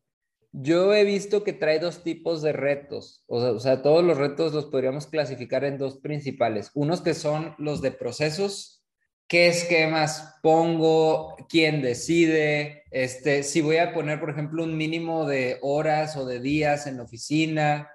[0.54, 4.68] yo he visto que trae dos tipos de retos, o sea, todos los retos los
[4.68, 6.72] podríamos clasificar en dos principales.
[6.76, 8.86] Unos que son los de procesos,
[9.28, 15.58] qué esquemas pongo, quién decide, este, si voy a poner, por ejemplo, un mínimo de
[15.62, 17.90] horas o de días en la oficina,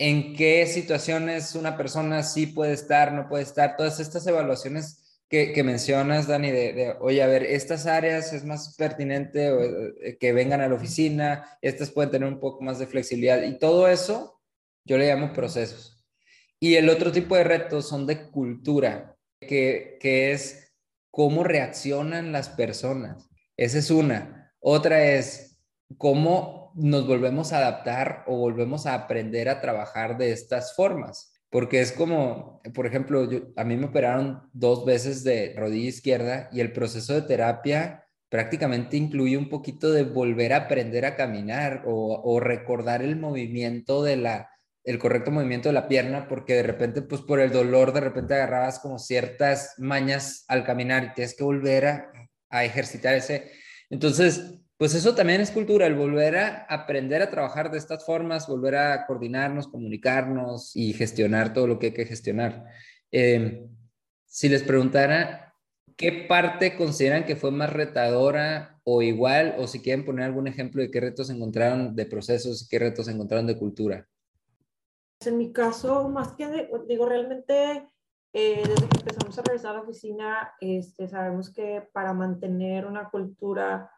[0.00, 5.62] en qué situaciones una persona sí puede estar, no puede estar, todas estas evaluaciones que,
[5.62, 10.68] mencionas, Dani, de, oye, a ver, estas áreas es más pertinente eh, que vengan a
[10.68, 14.40] la oficina, estas pueden tener un poco más de flexibilidad y todo eso
[14.86, 16.02] yo le llamo procesos.
[16.58, 20.72] Y el otro tipo de retos son de cultura, que, que es
[21.10, 23.28] cómo reaccionan las personas.
[23.54, 24.50] Esa es una.
[24.60, 25.58] Otra es
[25.98, 31.80] cómo nos volvemos a adaptar o volvemos a aprender a trabajar de estas formas porque
[31.80, 36.72] es como, por ejemplo, a mí me operaron dos veces de rodilla izquierda y el
[36.72, 43.02] proceso de terapia prácticamente incluye un poquito de volver a aprender a caminar o, recordar
[43.02, 44.48] el movimiento de la,
[44.84, 48.34] el correcto movimiento de la pierna, porque de repente, pues por el dolor, de repente
[48.34, 52.12] agarrabas como ciertas mañas al caminar y tienes que volver a,
[52.48, 53.50] a ejercitar ese.
[53.90, 58.48] Entonces, pues eso también es cultura, el volver a aprender a trabajar de estas formas,
[58.48, 62.64] volver a coordinarnos, comunicarnos y gestionar todo lo que hay que gestionar.
[63.10, 63.68] Em,
[64.24, 65.54] si les preguntara,
[65.98, 69.54] ¿qué parte consideran que fue más retadora o igual?
[69.58, 73.06] O si quieren poner algún ejemplo de qué retos encontraron de procesos y qué retos
[73.08, 74.08] encontraron de cultura.
[75.26, 77.86] En mi caso, más que, digo, realmente
[78.32, 83.10] eh, desde que empezamos a regresar a la oficina, este, sabemos que para mantener una
[83.10, 83.90] cultura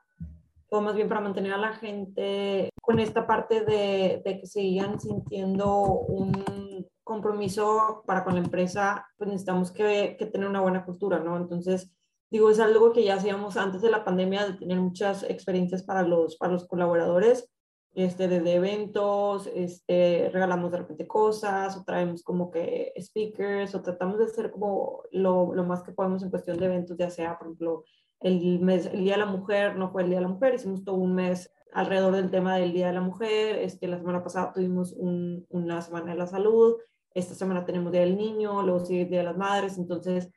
[0.73, 4.99] o más bien para mantener a la gente con esta parte de, de que sigan
[4.99, 11.19] sintiendo un compromiso para con la empresa, pues necesitamos que, que, tener una buena cultura,
[11.19, 11.37] ¿no?
[11.37, 11.93] Entonces,
[12.31, 16.03] digo, es algo que ya hacíamos antes de la pandemia, de tener muchas experiencias para
[16.03, 17.51] los, para los colaboradores,
[17.95, 24.19] este, desde eventos, este, regalamos de repente cosas, o traemos como que speakers, o tratamos
[24.19, 27.49] de hacer como lo, lo más que podemos en cuestión de eventos, ya sea, por
[27.49, 27.85] ejemplo,
[28.23, 30.85] el, mes, el Día de la Mujer no fue el Día de la Mujer, hicimos
[30.85, 33.57] todo un mes alrededor del tema del Día de la Mujer.
[33.57, 36.77] Este, la semana pasada tuvimos una semana de la salud,
[37.15, 40.31] esta semana tenemos Día del Niño, luego sigue Día de las Madres, entonces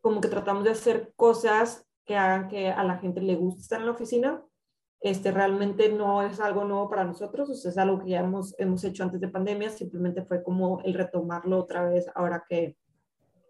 [0.00, 3.80] como que tratamos de hacer cosas que hagan que a la gente le guste estar
[3.80, 4.42] en la oficina.
[5.00, 8.84] Este, realmente no es algo nuevo para nosotros, o es algo que ya hemos, hemos
[8.84, 12.76] hecho antes de pandemia, simplemente fue como el retomarlo otra vez ahora que,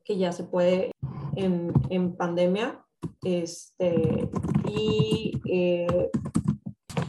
[0.04, 0.90] que ya se puede
[1.36, 2.83] en, en pandemia.
[3.22, 4.28] Este,
[4.68, 6.10] y eh,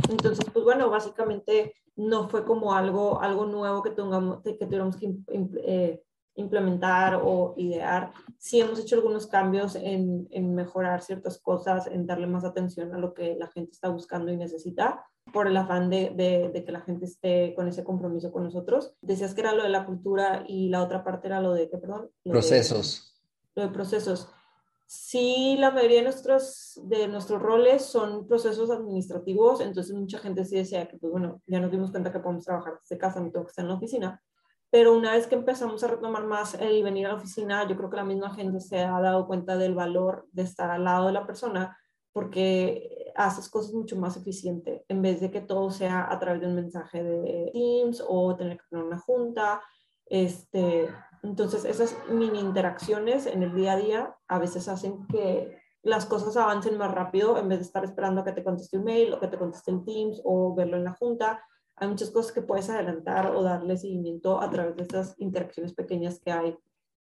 [0.09, 5.15] entonces, pues bueno, básicamente no fue como algo, algo nuevo que, tengamos, que tuviéramos que
[5.65, 6.03] eh,
[6.35, 8.11] implementar o idear.
[8.37, 12.97] Sí hemos hecho algunos cambios en, en, mejorar ciertas cosas, en darle más atención a
[12.97, 16.71] lo que la gente está buscando y necesita, por el afán de, de, de, que
[16.71, 18.93] la gente esté con ese compromiso con nosotros.
[19.01, 21.77] Decías que era lo de la cultura y la otra parte era lo de, ¿qué,
[21.77, 22.11] perdón?
[22.23, 23.21] procesos.
[23.55, 24.29] lo de procesos.
[24.87, 30.55] Sí, la mayoría de nuestros, de nuestros roles son procesos administrativos, entonces mucha gente sí
[30.55, 33.45] decía que, pues bueno, ya nos dimos cuenta que podemos trabajar desde casa, no tengo
[33.45, 34.21] que estar en la oficina,
[34.69, 37.89] pero una vez que empezamos a retomar más el venir a la oficina, yo creo
[37.89, 41.13] que la misma gente se ha dado cuenta del valor de estar al lado de
[41.13, 41.75] la persona,
[42.13, 46.47] porque haces cosas mucho más eficiente, en vez de que todo sea a través de
[46.47, 49.61] un mensaje de Teams o tener que tener una junta,
[50.05, 50.89] este,
[51.25, 56.37] entonces, esas mini interacciones en el día a día a veces hacen que las cosas
[56.37, 59.19] avancen más rápido en vez de estar esperando a que te conteste un mail o
[59.19, 61.43] que te conteste en Teams o verlo en la junta.
[61.75, 66.19] Hay muchas cosas que puedes adelantar o darle seguimiento a través de estas interacciones pequeñas
[66.19, 66.55] que hay,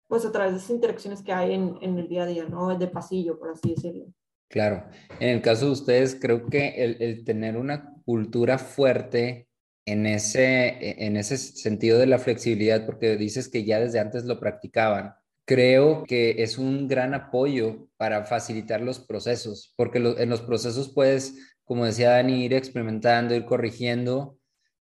[0.07, 2.77] pues a través de esas interacciones que hay en, en el día a día, ¿no?
[2.77, 4.05] De pasillo, por así decirlo.
[4.49, 4.85] Claro.
[5.19, 9.47] En el caso de ustedes, creo que el, el tener una cultura fuerte
[9.85, 14.25] en ese, e, en ese sentido de la flexibilidad, porque dices que ya desde antes
[14.25, 15.15] lo practicaban,
[15.45, 21.35] creo que es un gran apoyo para facilitar los procesos, porque en los procesos puedes,
[21.63, 24.37] como decía Dani, ir experimentando, ir corrigiendo,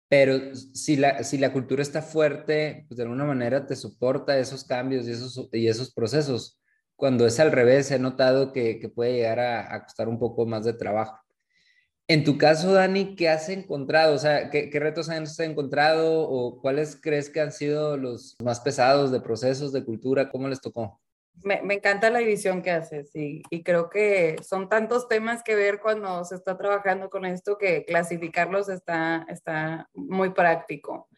[0.09, 4.65] pero si la, si la cultura está fuerte, pues de alguna manera te soporta esos
[4.65, 6.61] cambios y esos, y esos procesos.
[6.97, 10.47] Cuando es al revés, he notado que, que puede llegar a, a costar un poco
[10.47, 11.17] más de trabajo.
[12.11, 14.17] En tu caso, Dani, ¿qué has encontrado?
[14.17, 19.13] O sea, ¿qué, retos has encontrado o cuáles crees que han sido los más pesados
[19.13, 20.29] de procesos de cultura?
[20.29, 21.01] ¿Cómo les tocó?
[21.45, 25.79] Me, encanta la división que haces y, y, creo que son tantos temas que ver
[25.79, 31.09] cuando se está trabajando con esto que clasificarlos está, está muy práctico.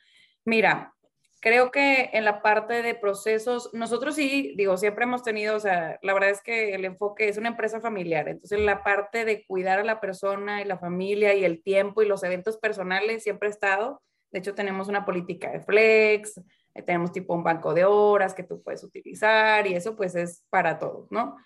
[0.45, 0.95] Mira,
[1.43, 5.99] creo que en la parte de procesos, nosotros sí, digo, siempre hemos tenido, o sea,
[6.01, 9.81] la verdad es que el enfoque es una empresa familiar, entonces la parte de cuidar
[9.81, 13.51] a la persona y la familia y el tiempo y los eventos personales siempre ha
[13.51, 14.01] estado.
[14.31, 16.39] De hecho, tenemos una política de flex,
[16.75, 20.45] eh, tenemos tipo un banco de horas que tú puedes utilizar y eso pues es
[20.49, 21.37] para todos, ¿no?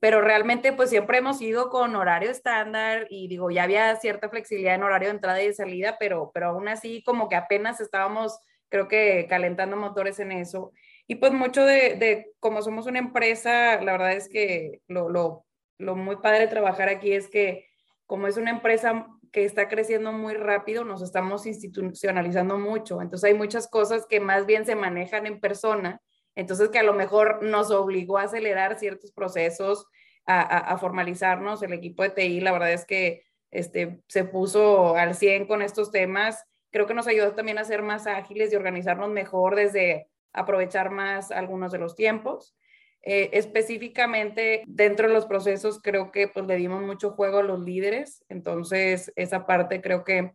[0.00, 4.74] Pero realmente pues siempre hemos ido con horario estándar y digo, ya había cierta flexibilidad
[4.74, 8.38] en horario de entrada y de salida, pero, pero aún así como que apenas estábamos
[8.68, 10.72] creo que calentando motores en eso.
[11.06, 16.16] Y pues mucho de, como somos una empresa, la verdad es que lo, lo, muy
[16.16, 17.66] padre de trabajar aquí es que
[18.06, 23.02] como es una empresa que está creciendo muy rápido, nos estamos institucionalizando mucho.
[23.02, 26.00] Entonces hay muchas cosas que más bien se manejan en persona,
[26.34, 29.86] entonces que a lo mejor nos obligó a acelerar ciertos procesos,
[30.28, 31.62] a formalizarnos.
[31.62, 35.90] El equipo de TI, la verdad es que este, se puso al 100 con estos
[35.90, 36.44] temas
[36.76, 41.30] creo que nos ayudó también a ser más ágiles y organizarnos mejor desde aprovechar más
[41.30, 42.54] algunos de los tiempos.
[43.00, 47.60] Eh, específicamente dentro de los procesos creo que pues le dimos mucho juego a los
[47.60, 50.34] líderes, entonces esa parte creo que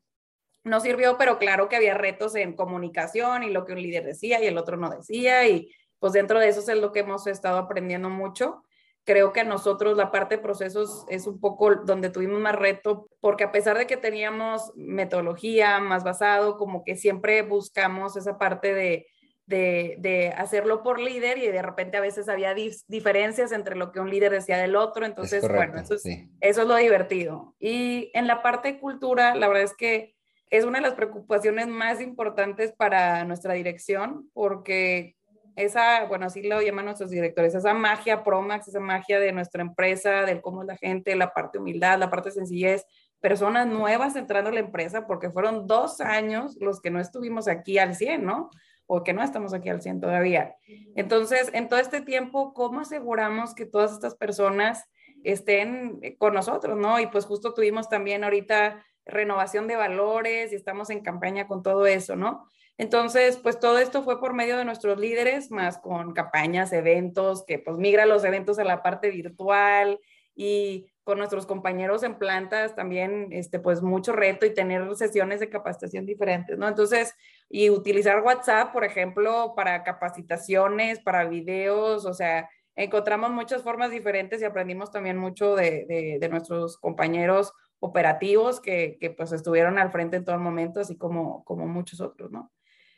[0.64, 4.42] no sirvió, pero claro que había retos en comunicación y lo que un líder decía
[4.42, 5.48] y el otro no decía.
[5.48, 8.64] Y pues dentro de eso es lo que hemos estado aprendiendo mucho
[9.04, 13.08] creo que a nosotros la parte de procesos es un poco donde tuvimos más reto,
[13.20, 18.74] porque a pesar de que teníamos metodología más basado, como que siempre buscamos esa parte
[18.74, 19.08] de,
[19.46, 24.00] de, de hacerlo por líder y de repente a veces había diferencias entre lo que
[24.00, 26.06] un líder decía del otro, entonces, bueno, eso es,
[26.40, 27.56] eso es lo divertido.
[27.60, 30.16] Y en la parte de cultura, la verdad es que
[30.50, 35.16] es una de las preocupaciones más importantes para nuestra dirección, porque
[35.64, 40.26] esa, bueno, así lo llaman nuestros directores, esa magia Promax, esa magia de nuestra empresa,
[40.26, 42.86] del cómo es la gente, la parte humildad, la parte sencillez,
[43.20, 47.78] personas nuevas entrando a la empresa, porque fueron dos años los que no estuvimos aquí
[47.78, 48.50] al 100, ¿no?
[48.88, 50.56] O que no estamos aquí al 100 todavía.
[50.96, 54.84] Entonces, en todo este tiempo, ¿cómo aseguramos que todas estas personas
[55.24, 57.00] estén con nosotros, ¿no?
[57.00, 61.86] Y pues justo tuvimos también ahorita renovación de valores y estamos en campaña con todo
[61.86, 62.48] eso, ¿no?
[62.78, 67.60] Entonces, pues todo esto fue por medio de nuestros líderes, más con campañas, eventos, que
[67.60, 70.00] pues migra los eventos a la parte virtual
[70.36, 75.50] y con nuestros compañeros en plantas también, este, pues mucho reto y tener sesiones de
[75.50, 76.68] capacitación diferentes, ¿no?
[76.68, 77.14] Entonces,
[77.50, 84.42] y utilizar WhatsApp, por ejemplo, para capacitaciones, para videos, o sea, encontramos muchas formas diferentes
[84.42, 90.16] y aprendimos también mucho de, de, nuestros compañeros operativos que, que, pues estuvieron al frente
[90.16, 92.52] en todo el momento, así como, como muchos otros, ¿no?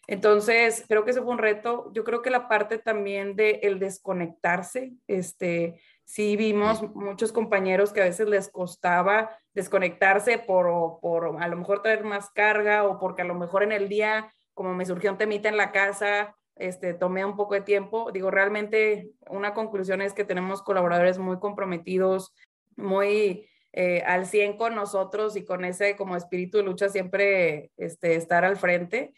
[0.07, 1.89] Entonces, creo que ese fue un reto.
[1.93, 8.01] Yo creo que la parte también de el desconectarse, este, sí vimos muchos compañeros que
[8.01, 13.21] a veces les costaba desconectarse por, por a lo mejor traer más carga o porque
[13.21, 16.93] a lo mejor en el día, como me surgió un temita en la casa, este,
[16.93, 18.11] tomé un poco de tiempo.
[18.11, 22.33] Digo, realmente una conclusión es que tenemos colaboradores muy comprometidos,
[22.75, 28.15] muy eh, al 100 con nosotros y con ese como espíritu de lucha siempre este,
[28.15, 29.13] estar al frente.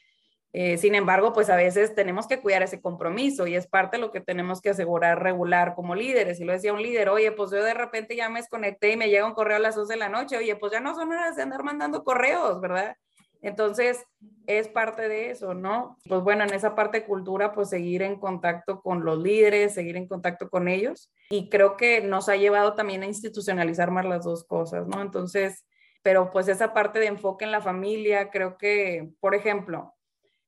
[0.53, 4.01] Eh, sin embargo, pues a veces tenemos que cuidar ese compromiso y es parte de
[4.01, 6.39] lo que tenemos que asegurar regular como líderes.
[6.39, 9.09] Y lo decía un líder, oye, pues yo de repente ya me desconecté y me
[9.09, 11.35] llega un correo a las 11 de la noche, oye, pues ya no son horas
[11.35, 12.95] de andar mandando correos, ¿verdad?
[13.45, 14.03] Entonces,
[14.47, 15.97] es parte de eso, ¿no?
[16.09, 19.97] Pues bueno, en esa parte de cultura, pues seguir en contacto con los líderes, seguir
[19.97, 21.13] en contacto con ellos.
[21.29, 24.99] Y creo que nos ha llevado también a institucionalizar más las dos cosas, ¿no?
[24.99, 25.63] Entonces,
[26.01, 29.93] pero pues esa parte de enfoque en la familia, creo que, por ejemplo,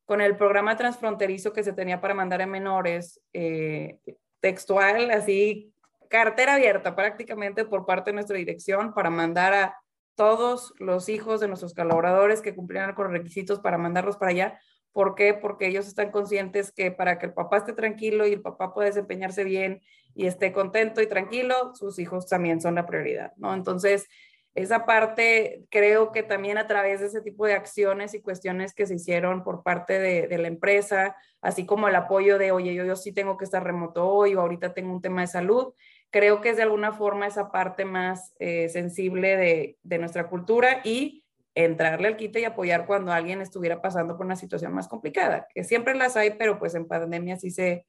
[0.06, 4.00] con el programa transfronterizo que se tenía para mandar a menores, eh,
[4.39, 5.72] textual, así,
[6.10, 9.78] cartera abierta prácticamente por parte de nuestra dirección para mandar a
[10.18, 14.59] todos los hijos de nuestros colaboradores que cumplieran con los requisitos para mandarlos para allá.
[14.91, 15.36] ¿Por qué?
[15.36, 18.88] Porque ellos están conscientes que para que el papá esté tranquilo y el papá pueda
[18.88, 19.84] desempeñarse bien
[20.15, 23.53] y esté contento y tranquilo, sus hijos también son la prioridad, ¿no?
[23.53, 24.07] Entonces,
[24.55, 28.88] esa parte creo que también a través de ese tipo de acciones y cuestiones que
[28.88, 32.95] se hicieron por parte de, la empresa, así como el apoyo de, oye, yo, yo
[32.95, 35.76] sí tengo que estar remoto hoy o ahorita tengo un tema de salud,
[36.12, 40.82] creo que es de alguna forma esa parte más eh, sensible de, de, nuestra cultura
[40.84, 45.47] y entrarle al quite y apoyar cuando alguien estuviera pasando por una situación más complicada,
[45.53, 47.86] que siempre las hay, pero pues en pandemia sí se,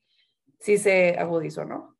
[0.58, 1.98] sí se agudizó, ¿no?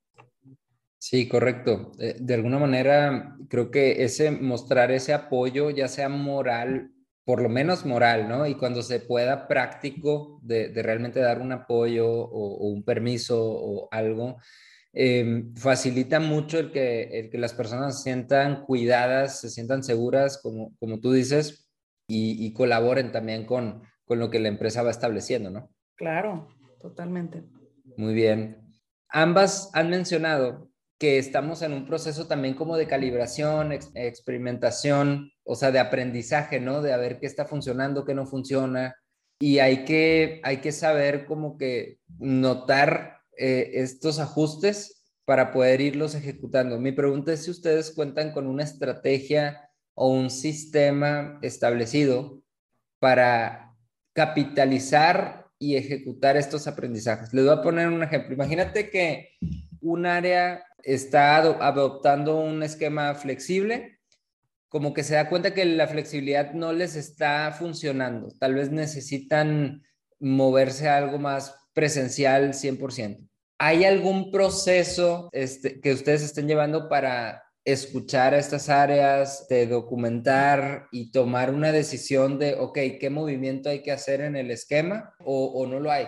[0.99, 1.93] Sí, correcto.
[2.01, 6.91] Eh, de alguna manera, creo que ese mostrar ese apoyo, ya sea moral,
[7.25, 8.47] por lo menos moral, ¿no?
[8.47, 14.39] Y cuando se pueda práctico de, realmente dar un apoyo o, un permiso o algo,
[14.93, 20.41] em, facilita mucho el que, el que las personas se sientan cuidadas, se sientan seguras,
[20.43, 21.69] como, como tú dices,
[22.09, 25.71] y, y colaboren también con, con lo que la empresa va estableciendo, ¿no?
[25.95, 26.49] Claro,
[26.81, 27.45] totalmente.
[27.97, 28.73] Muy bien.
[29.11, 35.71] Ambas han mencionado que estamos en un proceso también como de calibración, experimentación, o sea,
[35.71, 36.83] de aprendizaje, ¿no?
[36.83, 38.97] De a ver qué está funcionando, qué no funciona.
[39.41, 46.15] Y hay que, hay que saber como que notar eh, estos ajustes para poder irlos
[46.15, 46.79] ejecutando.
[46.81, 52.43] Mi pregunta es si ustedes cuentan con una estrategia o un sistema establecido
[52.99, 53.77] para
[54.13, 57.33] capitalizar y ejecutar estos aprendizajes.
[57.33, 58.35] Les voy a poner un ejemplo.
[58.35, 59.31] Imagínate que
[59.81, 64.01] un área está adoptando un esquema flexible,
[64.69, 68.29] como que se da cuenta que la flexibilidad no les está funcionando.
[68.39, 69.83] Tal vez necesitan
[70.21, 73.28] moverse a algo más presencial 100%.
[73.59, 81.11] ¿Hay algún proceso este, que ustedes estén llevando para escuchar estas áreas, de documentar y
[81.11, 85.67] tomar una decisión de, ok, ¿qué movimiento hay que hacer en el esquema o, o
[85.67, 86.07] no lo hay?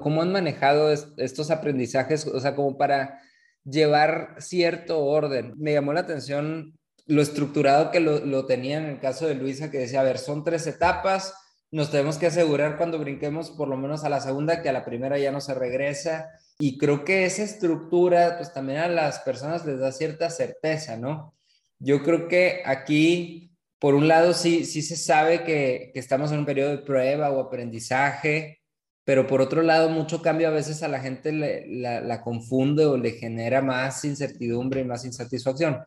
[0.00, 2.26] ¿Cómo han manejado estos aprendizajes?
[2.26, 3.20] O sea, como para
[3.64, 5.54] llevar cierto orden.
[5.56, 9.70] Me llamó la atención lo estructurado que lo, lo tenía en el caso de Luisa,
[9.70, 11.34] que decía, a ver, son tres etapas,
[11.70, 14.84] nos tenemos que asegurar cuando brinquemos por lo menos a la segunda, que a la
[14.84, 16.30] primera ya no se regresa.
[16.58, 21.34] Y creo que esa estructura, pues también a las personas les da cierta certeza, ¿no?
[21.78, 26.38] Yo creo que aquí, por un lado, sí, sí se sabe que, que estamos en
[26.38, 28.62] un periodo de prueba o aprendizaje,
[29.06, 33.12] pero por otro lado, mucho cambio a veces a la gente la, confunde o le
[33.12, 35.84] genera más incertidumbre y más insatisfacción.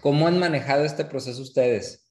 [0.00, 2.05] ¿Cómo han manejado este proceso ustedes?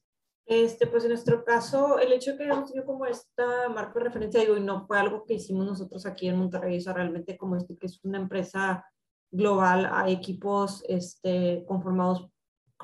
[0.45, 4.05] Este, pues en nuestro caso, el hecho de que hayamos tenido como esta marca de
[4.05, 7.55] referencia, digo, y no fue algo que hicimos nosotros aquí en Monterrey, o realmente como
[7.55, 8.85] este, que es una empresa
[9.31, 12.29] global, hay equipos este, conformados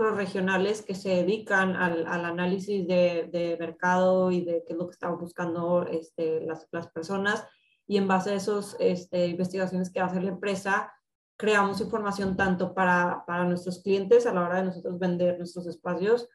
[0.09, 4.87] regionales que se dedican al, al análisis de, de, mercado y de qué es lo
[4.87, 7.45] que están buscando este, las, las, personas.
[7.85, 10.91] Y en base a esas este, investigaciones que hace la empresa,
[11.37, 16.27] creamos información tanto para, para nuestros clientes a la hora de nosotros vender nuestros espacios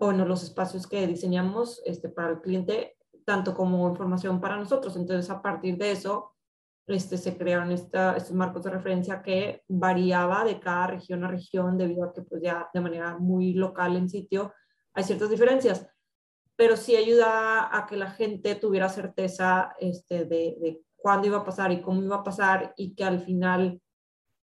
[0.00, 4.96] o no los espacios que diseñamos este, para el cliente, tanto como información para nosotros.
[4.96, 6.34] Entonces, a partir de eso,
[6.86, 12.04] este, se crearon estos marcos de referencia que variaba de cada región a región debido
[12.04, 14.52] a que pues ya de manera muy local en sitio
[14.92, 15.86] hay ciertas diferencias,
[16.56, 21.44] pero sí ayuda a que la gente tuviera certeza este, de, de cuándo iba a
[21.44, 23.80] pasar y cómo iba a pasar y que al final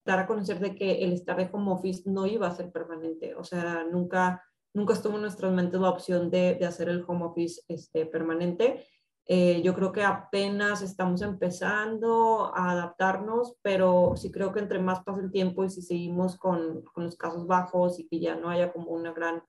[0.05, 3.33] dar a conocer de que el estar de home office no iba a ser permanente,
[3.35, 4.43] o sea, nunca,
[4.75, 8.85] nunca estuvo en nuestras mentes la opción de, de hacer el home office este, permanente.
[9.27, 15.01] Eh, yo creo que apenas estamos empezando a adaptarnos, pero sí creo que entre más
[15.03, 18.49] pasa el tiempo y si seguimos con, con los casos bajos y que ya no
[18.49, 19.41] haya como una gran,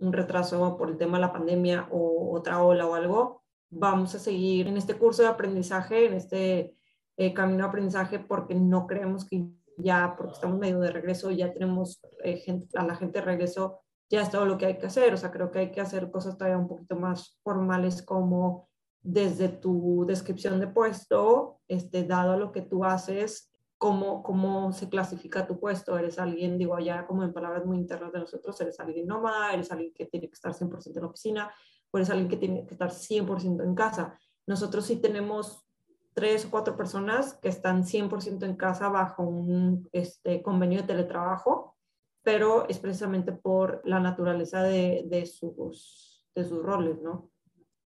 [0.00, 4.18] un retraso por el tema de la pandemia o otra ola o algo, vamos a
[4.18, 6.74] seguir en este curso de aprendizaje, en este
[7.16, 9.46] eh, camino de aprendizaje, porque no creemos que
[9.76, 13.82] ya, porque estamos medio de regreso, ya tenemos eh, gente, a la gente de regreso,
[14.12, 15.14] ya es todo lo que hay que hacer.
[15.14, 18.68] O sea, creo que hay que hacer cosas todavía un poquito más formales como
[19.00, 25.46] desde tu descripción de puesto, este, dado lo que tú haces, cómo, cómo se clasifica
[25.46, 25.98] tu puesto.
[25.98, 29.72] Eres alguien, digo, allá como en palabras muy internas de nosotros, eres alguien nómada, eres
[29.72, 31.54] alguien que tiene que estar 100% en la oficina,
[31.90, 34.18] o eres alguien que tiene que estar 100% en casa.
[34.46, 35.66] Nosotros sí tenemos
[36.12, 41.76] tres o cuatro personas que están 100% en casa bajo un este, convenio de teletrabajo,
[42.22, 47.30] pero es precisamente por la naturaleza de, de, sus, de sus roles, ¿no?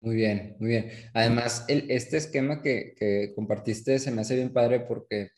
[0.00, 0.90] Muy bien, muy bien.
[1.14, 5.30] Además, el, este esquema que, que, compartiste se me hace bien padre porque,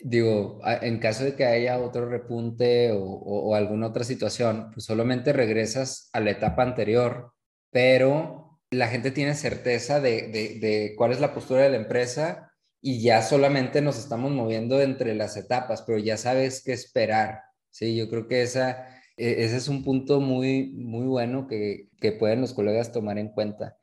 [0.00, 5.32] digo, en caso de que haya otro repunte o, o, alguna otra situación, pues solamente
[5.32, 7.32] regresas a la etapa anterior,
[7.70, 12.52] pero la gente tiene certeza de, de, de cuál es la postura de la empresa
[12.80, 17.42] y ya solamente nos estamos moviendo entre las etapas, pero ya sabes qué esperar.
[17.78, 22.10] Sí, yo creo que esa, e, ese es un punto muy, muy bueno que, que
[22.10, 23.76] pueden los colegas tomar en cuenta.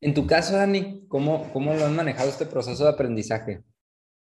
[0.00, 3.64] En tu caso, Dani, ¿cómo, ¿cómo lo han manejado este proceso de aprendizaje?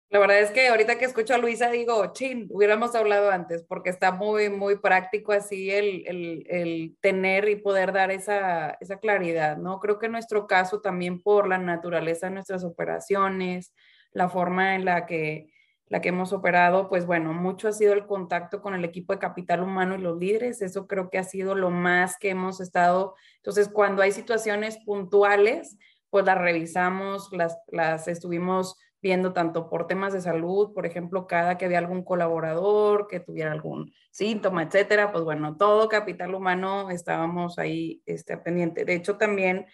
[0.08, 3.90] La verdad es que ahorita que escucho a Luisa digo, chin, hubiéramos hablado antes, porque
[3.90, 9.58] está muy, muy práctico así el, el, el, tener y poder dar esa, esa claridad,
[9.58, 9.80] ¿no?
[9.80, 13.74] Creo que en nuestro caso también por la naturaleza de nuestras operaciones,
[14.12, 15.52] la forma en la que
[15.90, 19.18] la que hemos operado, pues bueno, mucho ha sido el contacto con el equipo de
[19.18, 20.62] capital humano y los líderes.
[20.62, 23.16] Eso creo que ha sido lo más que hemos estado.
[23.38, 25.76] Entonces, cuando hay situaciones puntuales,
[26.08, 31.58] pues las revisamos, las, las estuvimos viendo tanto por temas de salud, por ejemplo, cada
[31.58, 37.58] que había algún colaborador que tuviera algún síntoma, etcétera, pues bueno, todo capital humano estábamos
[37.58, 38.84] ahí este, pendiente.
[38.84, 39.66] De hecho, también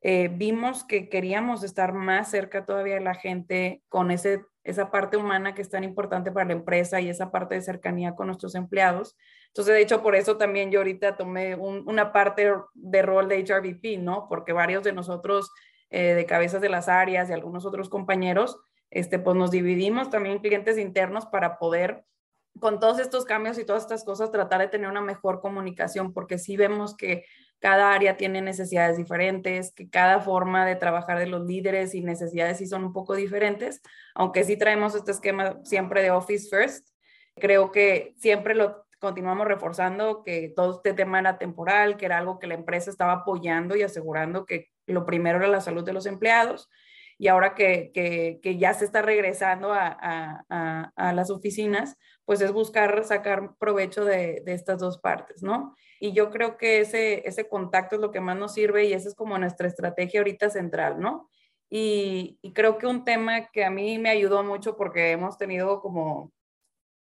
[0.00, 5.16] eh, vimos que queríamos estar más cerca todavía de la gente con ese esa parte
[5.16, 8.54] humana que es tan importante para la empresa y esa parte de cercanía con nuestros
[8.54, 9.16] empleados.
[9.48, 13.98] Entonces, de hecho, por eso también yo ahorita tomé una parte de rol de HRVP,
[13.98, 14.26] ¿no?
[14.28, 15.50] Porque varios de nosotros,
[15.88, 18.58] eh, de cabezas de las áreas y algunos otros compañeros,
[18.90, 22.04] este, pues nos dividimos también en clientes internos para poder,
[22.58, 26.38] con todos estos cambios y todas estas cosas, tratar de tener una mejor comunicación, porque
[26.38, 27.24] sí vemos que
[27.60, 32.58] cada área tiene necesidades diferentes, que cada forma de trabajar de los líderes y necesidades
[32.58, 33.82] sí son un poco diferentes,
[34.14, 36.88] aunque sí traemos este esquema siempre de Office First.
[37.36, 42.38] Creo que siempre lo continuamos reforzando, que todo este tema era temporal, que era algo
[42.38, 46.06] que la empresa estaba apoyando y asegurando que lo primero era la salud de los
[46.06, 46.70] empleados.
[47.18, 52.50] Y ahora que, que, ya se está regresando a, a, a, las oficinas, pues es
[52.50, 55.74] buscar sacar provecho de, de estas dos partes, ¿no?
[56.02, 59.08] Y yo creo que ese, ese contacto es lo que más nos sirve y esa
[59.08, 61.28] es como nuestra estrategia ahorita central, ¿no?
[61.70, 66.32] Y, creo que un tema que a mí me ayudó mucho porque hemos tenido como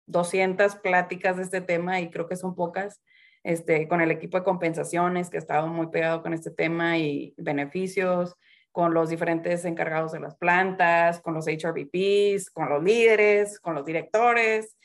[0.07, 3.01] 200 pláticas de este tema y creo que son pocas,
[3.43, 7.33] este, con el equipo de compensaciones que ha estado muy pegado con este tema y
[7.37, 8.35] beneficios,
[8.71, 13.85] con los diferentes encargados de las plantas, con los HRBPs, con los líderes, con los
[13.85, 14.75] directores.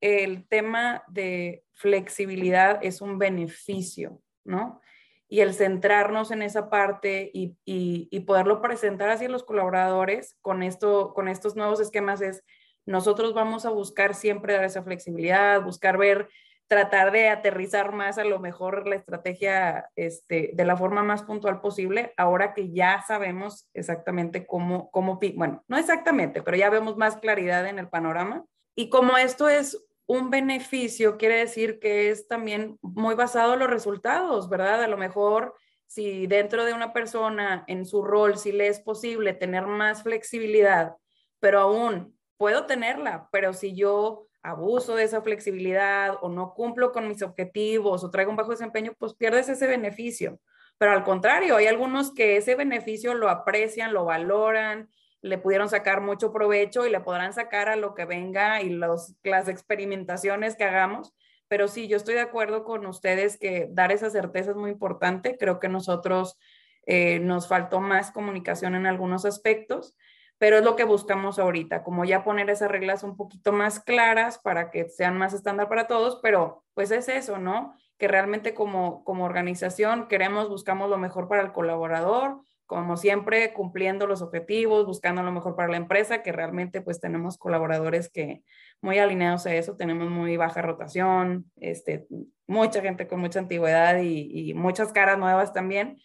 [0.00, 4.80] El tema de flexibilidad es un beneficio, ¿no?
[5.28, 11.28] Y el centrarnos en esa parte y, poderlo presentar hacia los colaboradores con, esto, con
[11.28, 12.44] estos nuevos esquemas es,
[12.86, 16.28] nosotros vamos a buscar siempre dar esa flexibilidad, buscar ver,
[16.68, 21.60] tratar de aterrizar más a lo mejor la estrategia este, de la forma más puntual
[21.60, 27.16] posible, ahora que ya sabemos exactamente cómo, cómo, bueno, no exactamente, pero ya vemos más
[27.16, 28.44] claridad en el panorama.
[28.76, 33.68] Y como esto es un beneficio quiere decir que es también muy basado en los
[33.68, 34.82] resultados, ¿verdad?
[34.82, 35.54] A lo mejor
[35.86, 40.96] si dentro de una persona en su rol, si le es posible tener más flexibilidad,
[41.40, 47.06] pero aún puedo tenerla, pero si yo abuso de esa flexibilidad o no cumplo con
[47.06, 50.40] mis objetivos o traigo un bajo desempeño, pues pierdes ese beneficio.
[50.78, 54.88] Pero al contrario, hay algunos que ese beneficio lo aprecian, lo valoran,
[55.20, 59.16] le pudieron sacar mucho provecho y le podrán sacar a lo que venga y los,
[59.22, 61.14] las experimentaciones que hagamos.
[61.48, 65.36] Pero sí, yo estoy de acuerdo con ustedes que dar esa certeza es muy importante.
[65.38, 66.38] Creo que nosotros
[66.86, 69.96] eh, nos faltó más comunicación en algunos aspectos,
[70.38, 74.38] pero es lo que buscamos ahorita, como ya poner esas reglas un poquito más claras
[74.38, 77.74] para que sean más estándar para todos, pero pues es eso, ¿no?
[77.98, 84.06] Que realmente como, como organización queremos, buscamos lo mejor para el colaborador, como siempre, cumpliendo
[84.06, 88.42] los objetivos, buscando lo mejor para la empresa, que realmente pues tenemos colaboradores que
[88.82, 92.06] muy alineados a eso, tenemos muy baja rotación, este,
[92.46, 95.98] mucha gente con mucha antigüedad y, muchas caras nuevas también.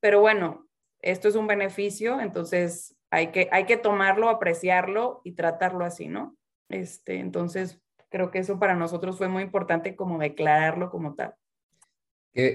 [0.00, 0.66] Pero bueno,
[1.00, 6.38] esto es un beneficio, entonces hay que, hay que tomarlo, apreciarlo y tratarlo así, ¿no?
[6.70, 11.34] Este, entonces, creo que eso para nosotros fue muy importante como declararlo como tal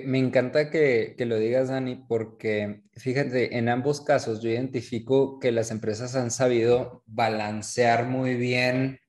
[0.06, 5.72] me encanta que, lo digas, Dani, porque fíjate, en ambos casos yo identifico que las
[5.72, 9.00] empresas han sabido balancear muy bien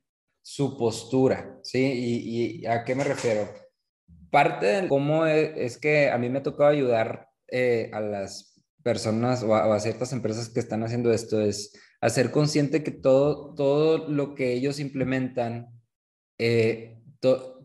[0.42, 2.60] su postura, ¿sí?
[2.60, 3.48] ¿Y, a qué me refiero?
[4.30, 8.60] Parte de cómo e, es, que a mí me ha tocado ayudar eh, a las
[8.82, 14.08] personas o a, ciertas empresas que están haciendo esto es hacer consciente que todo, todo
[14.08, 15.68] lo que ellos implementan
[16.38, 17.00] eh,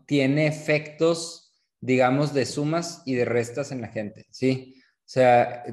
[0.06, 1.49] tiene efectos
[1.80, 4.74] digamos, de sumas y de restas en la gente, ¿sí?
[4.98, 5.64] O sea,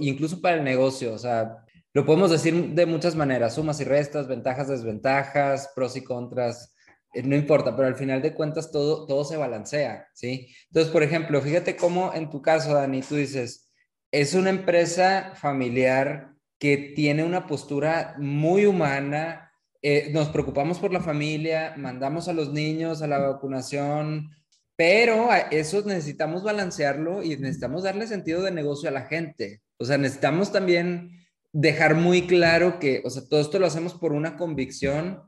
[0.00, 4.28] incluso para el negocio, o sea, lo podemos decir de muchas maneras, sumas y restas,
[4.28, 6.74] ventajas, desventajas, pros y contras,
[7.14, 10.48] eh, no importa, pero al final de cuentas todo, todo se balancea, ¿sí?
[10.66, 13.70] Entonces, por ejemplo, fíjate cómo en tu caso, Dani, tú dices,
[14.10, 19.52] es una empresa familiar que tiene una postura muy humana,
[19.82, 24.30] eh, nos preocupamos por la familia, mandamos a los niños a la vacunación,
[24.76, 29.62] pero eso necesitamos balancearlo y necesitamos darle sentido de negocio a la gente.
[29.76, 34.12] O sea, necesitamos también dejar muy claro que, o sea, todo esto lo hacemos por
[34.12, 35.22] una convicción,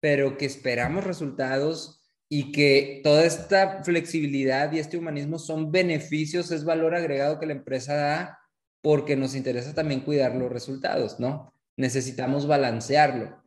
[0.00, 6.64] pero que esperamos resultados y que toda esta flexibilidad y este humanismo son beneficios, es
[6.64, 8.38] valor agregado que la empresa da
[8.82, 11.54] porque nos interesa también cuidar los resultados, ¿no?
[11.76, 13.42] Necesitamos balancearlo.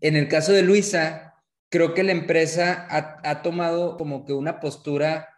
[0.00, 1.27] En el caso de Luisa,
[1.68, 5.28] creo que la empresa ha, tomado como que una postura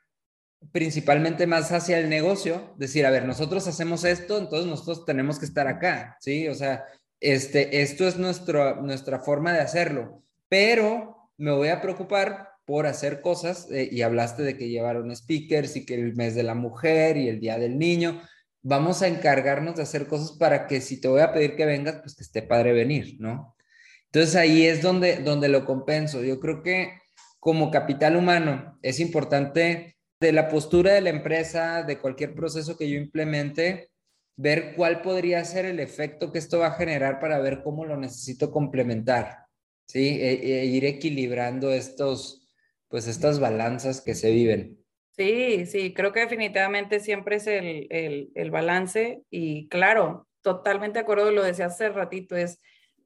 [0.73, 5.47] principalmente más hacia el negocio, decir, a ver, nosotros hacemos esto, entonces nosotros tenemos que
[5.47, 6.49] estar acá, ¿sí?
[6.49, 6.85] O sea,
[7.19, 13.21] este, esto es nuestro, nuestra forma de hacerlo, pero me voy a preocupar por hacer
[13.21, 17.17] cosas, eh, y hablaste de que llevaron speakers y que el mes de la mujer
[17.17, 18.21] y el día del niño,
[18.63, 21.97] vamos a encargarnos de hacer cosas para que si te voy a pedir que vengas,
[22.03, 23.57] pues que esté padre venir, ¿no?
[24.13, 26.23] Entonces ahí es donde, donde lo compenso.
[26.25, 27.01] Yo creo que
[27.39, 32.91] como capital humano es importante de la postura de la empresa, de cualquier proceso que
[32.91, 33.91] yo implemente,
[34.37, 37.97] ver cuál podría ser el efecto que esto va a generar para ver cómo lo
[37.97, 39.47] necesito complementar,
[39.87, 40.19] ¿sí?
[40.21, 42.49] E, e ir equilibrando estos,
[42.89, 44.79] pues estas balanzas que se viven.
[45.17, 51.03] Sí, sí, creo que definitivamente siempre es el, el, el balance y claro, totalmente de
[51.03, 52.59] acuerdo, lo decía hace ratito, es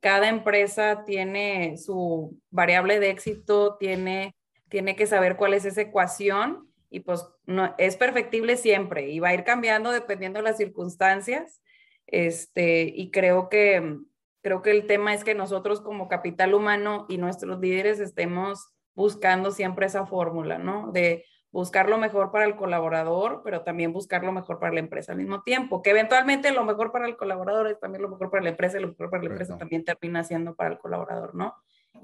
[0.04, 4.36] cada empresa tiene su variable de éxito, tiene,
[4.68, 9.28] tiene que saber cuál es esa ecuación y pues no, es perfectible siempre y va
[9.28, 11.62] a ir cambiando dependiendo de las circunstancias.
[12.06, 13.96] Este, y creo que,
[14.42, 19.52] creo que el tema es que nosotros como capital humano y nuestros líderes estemos buscando
[19.52, 20.92] siempre esa fórmula, ¿no?
[20.92, 21.24] De
[21.54, 25.18] buscar lo mejor para el colaborador, pero también buscar lo mejor para la empresa al
[25.18, 28.50] mismo tiempo, que eventualmente lo mejor para el colaborador es también lo mejor para la
[28.50, 31.54] empresa y lo mejor para la empresa también termina siendo para el colaborador, ¿no?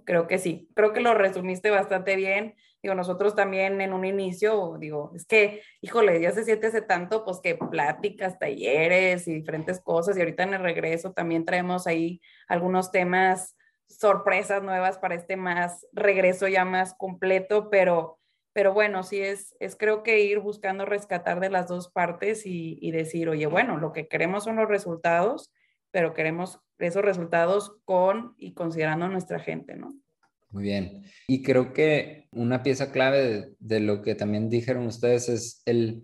[0.04, 2.54] Creo que sí, creo que lo resumiste bastante bien.
[2.80, 7.24] Digo, nosotros también en un inicio, digo, es que, híjole, ya se siente hace tanto,
[7.24, 12.20] pues que pláticas, talleres y diferentes cosas, y ahorita en el regreso también traemos ahí
[12.46, 13.56] algunos temas,
[13.88, 18.19] sorpresas nuevas para este más regreso ya más completo, pero
[18.52, 22.90] pero bueno, sí es, es creo que ir buscando rescatar de las dos partes y,
[22.90, 25.52] decir, oye, bueno, lo que queremos son los resultados,
[25.90, 29.94] pero queremos esos resultados con y considerando a nuestra gente, ¿no?
[30.50, 31.04] Muy bien.
[31.28, 36.02] Y creo que una pieza clave de, de, lo que también dijeron ustedes es el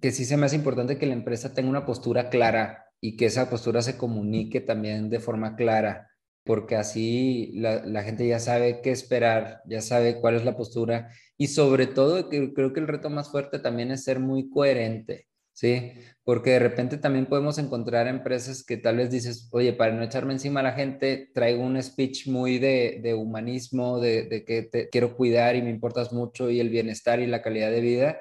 [0.00, 3.26] que sí se me hace importante que la empresa tenga una postura clara y que
[3.26, 6.13] esa postura se comunique también de forma clara
[6.44, 11.48] porque así la, gente ya sabe qué esperar, ya sabe cuál es la postura y
[11.48, 15.92] sobre todo creo que el reto más fuerte también es ser muy coherente, ¿sí?
[16.22, 20.34] Porque de repente también podemos encontrar empresas que tal vez dices, oye, para no echarme
[20.34, 25.16] encima a la gente, traigo un speech muy de, humanismo, de, de, que te quiero
[25.16, 28.20] cuidar y me importas mucho y el bienestar y la calidad de vida,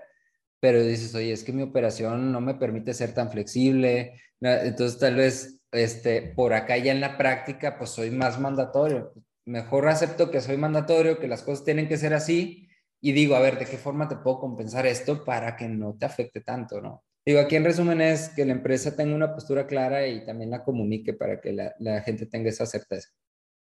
[0.61, 5.15] pero dices, oye, es que mi operación no me permite ser tan flexible, entonces tal
[5.15, 9.13] vez este, por acá ya en la práctica, pues soy más mandatorio.
[9.45, 12.69] Mejor acepto que soy mandatorio, que las cosas tienen que ser así
[13.01, 16.05] y digo, a ver, ¿de qué forma te puedo compensar esto para que no te
[16.05, 17.03] afecte tanto, no?
[17.25, 20.63] Digo, aquí en resumen es que la empresa tenga una postura clara y también la
[20.63, 23.09] comunique para que la, gente tenga esa certeza.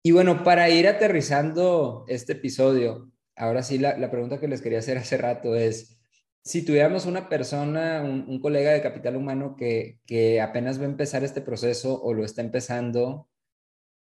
[0.03, 4.79] Y bueno, para ir aterrizando este episodio, ahora sí la, la pregunta que les quería
[4.79, 5.99] hacer hace rato es,
[6.47, 11.41] si tuviéramos una persona, un, colega de capital humano que, apenas va a empezar este
[11.41, 13.29] proceso o lo está empezando,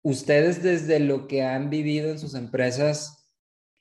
[0.02, 3.30] ustedes desde lo que han vivido en sus empresas,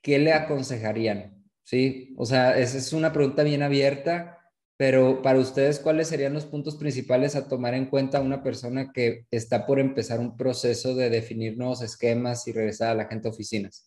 [0.03, 1.43] ¿qué le aconsejarían?
[1.63, 6.45] Sí, o sea, esa es una pregunta bien abierta, pero para ustedes, ¿cuáles serían los
[6.45, 10.95] puntos principales a tomar en cuenta a una persona que está por empezar un proceso
[10.95, 13.87] de definir nuevos esquemas y regresar a la gente a oficinas?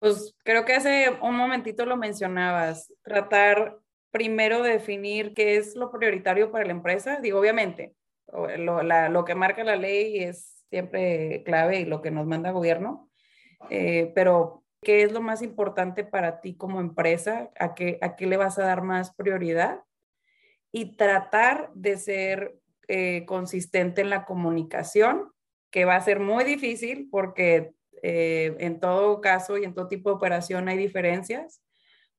[0.00, 3.78] Pues creo que hace un momentito lo mencionabas, tratar
[4.10, 7.20] primero definir qué es lo prioritario para la empresa.
[7.20, 7.94] Digo, obviamente,
[8.32, 13.10] lo, que marca la ley es siempre clave y lo que nos manda el gobierno,
[13.70, 17.50] eh, pero ¿qué es lo más importante para ti como empresa?
[17.58, 19.82] ¿A qué, ¿A qué le vas a dar más prioridad?
[20.72, 22.56] Y tratar de ser
[22.86, 25.32] eh, consistente en la comunicación,
[25.70, 30.10] que va a ser muy difícil porque eh, en todo caso y en todo tipo
[30.10, 31.62] de operación hay diferencias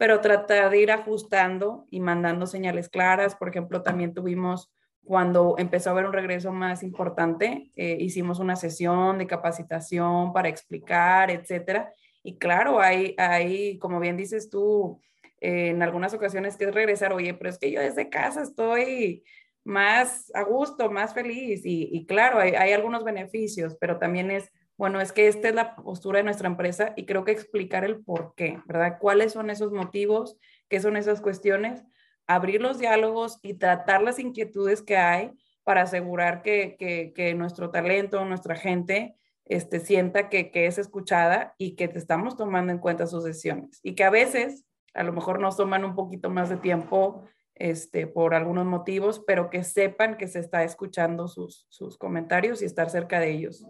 [0.01, 3.35] pero tratar de ir ajustando y mandando señales claras.
[3.35, 4.73] Por ejemplo, también tuvimos,
[5.03, 10.49] cuando empezó a haber un regreso más importante, eh, hicimos una sesión de capacitación para
[10.49, 11.93] explicar, etcétera.
[12.23, 14.99] Y claro, hay, hay como bien dices tú,
[15.39, 19.23] eh, en algunas ocasiones que es regresar, oye, pero es que yo desde casa estoy
[19.63, 21.61] más a gusto, más feliz.
[21.63, 25.75] Y, claro, hay, hay algunos beneficios, pero también es bueno, es que esta es la
[25.75, 28.97] postura de nuestra empresa y creo que explicar el por qué, ¿verdad?
[28.99, 30.37] ¿Cuáles son esos motivos?
[30.69, 31.83] ¿Qué son esas cuestiones?
[32.27, 35.31] Abrir los diálogos y tratar las inquietudes que hay
[35.63, 36.75] para asegurar que,
[37.15, 39.15] que, nuestro talento, nuestra gente,
[39.45, 43.79] este, sienta que, que, es escuchada y que te estamos tomando en cuenta sus decisiones.
[43.83, 47.23] Y que a veces, a lo mejor nos toman un poquito más de tiempo
[47.55, 52.65] este, por algunos motivos, pero que sepan que se está escuchando sus, sus comentarios y
[52.65, 53.63] estar cerca de ellos.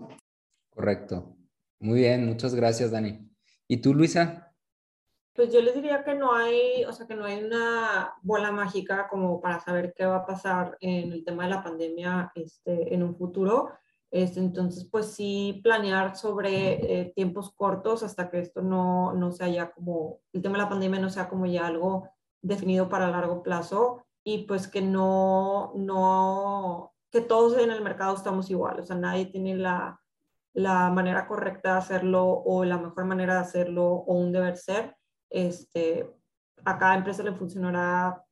[0.71, 1.37] Correcto.
[1.79, 3.29] Muy bien, muchas gracias, Dani.
[3.67, 4.53] ¿Y tú, Luisa?
[5.33, 9.07] Pues yo les diría que no hay, o sea, que no hay una bola mágica
[9.07, 13.01] como para saber qué va a pasar en el tema de la pandemia este, en
[13.01, 13.71] un futuro.
[14.11, 19.47] Este, entonces, pues sí, planear sobre eh, tiempos cortos hasta que esto no, no sea
[19.47, 22.09] ya como, el tema de la pandemia no sea como ya algo
[22.41, 28.49] definido para largo plazo y pues que no, no, que todos en el mercado estamos
[28.49, 30.00] igual, o sea, nadie tiene la,
[30.53, 34.95] la manera correcta de hacerlo o la mejor manera de hacerlo o un deber ser.
[35.29, 36.09] Este,
[36.65, 38.23] a cada empresa le funcionará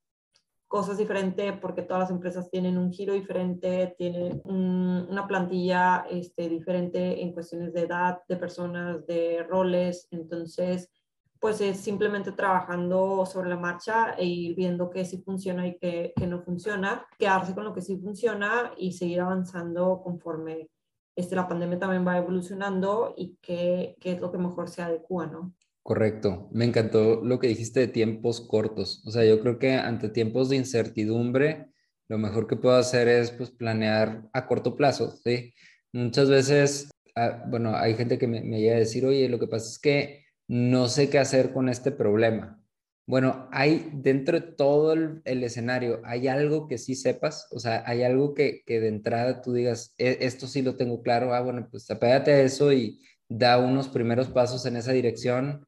[0.67, 7.21] cosas diferentes porque todas las empresas tienen un giro diferente, tienen una plantilla este, diferente
[7.23, 10.07] en cuestiones de edad, de personas, de roles.
[10.11, 10.91] Entonces,
[11.39, 16.13] pues es simplemente trabajando sobre la marcha e ir viendo qué sí funciona y qué,
[16.15, 20.69] qué no funciona, quedarse con lo que sí funciona y seguir avanzando conforme
[21.19, 25.27] este, la pandemia también va evolucionando y qué, qué es lo que mejor se adecua,
[25.27, 25.53] ¿no?
[25.83, 26.49] Correcto.
[26.51, 29.03] Me encantó lo que dijiste de tiempos cortos.
[29.05, 31.71] O sea, yo creo que ante tiempos de incertidumbre,
[32.07, 35.53] lo mejor que puedo hacer es pues planear a corto plazo, ¿sí?
[35.91, 39.47] Muchas veces, ah, bueno, hay gente que me, me llega a decir, oye, lo que
[39.47, 42.58] pasa es que no sé qué hacer con este problema.
[43.09, 47.47] Bueno, hay dentro de todo el, escenario, ¿hay algo que sí sepas?
[47.49, 51.33] O sea, ¿hay algo que, de entrada tú digas, e, esto sí lo tengo claro?
[51.33, 55.65] Ah, bueno, pues apégate a eso y da unos primeros pasos en esa dirección.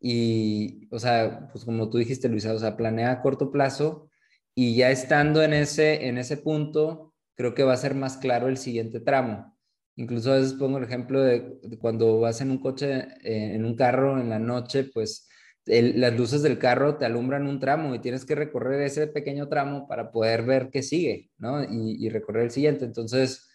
[0.00, 4.08] Y, o sea, pues como tú dijiste, Luisa, o sea, planea a corto plazo
[4.54, 8.48] y ya estando en ese, en ese punto, creo que va a ser más claro
[8.48, 9.58] el siguiente tramo.
[9.96, 13.76] Incluso a veces pongo el ejemplo de, cuando vas en un coche, eh, en un
[13.76, 15.27] carro en la noche, pues
[15.68, 19.86] las luces del carro te alumbran un tramo y tienes que recorrer ese pequeño tramo
[19.86, 21.62] para poder ver qué sigue, ¿no?
[21.62, 22.84] Y, recorrer el siguiente.
[22.84, 23.50] Entonces,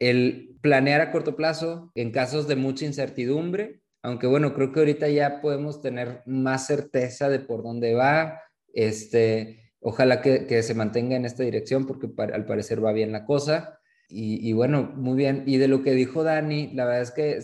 [0.00, 5.08] el planear a corto plazo en casos de mucha incertidumbre, aunque bueno, creo que ahorita
[5.08, 8.40] ya podemos tener más certeza de por dónde va,
[8.74, 13.78] este, ojalá que, se mantenga en esta dirección porque al parecer va bien la cosa.
[14.08, 15.44] Y, y, bueno, muy bien.
[15.46, 17.38] Y de lo que dijo Dani, la verdad es que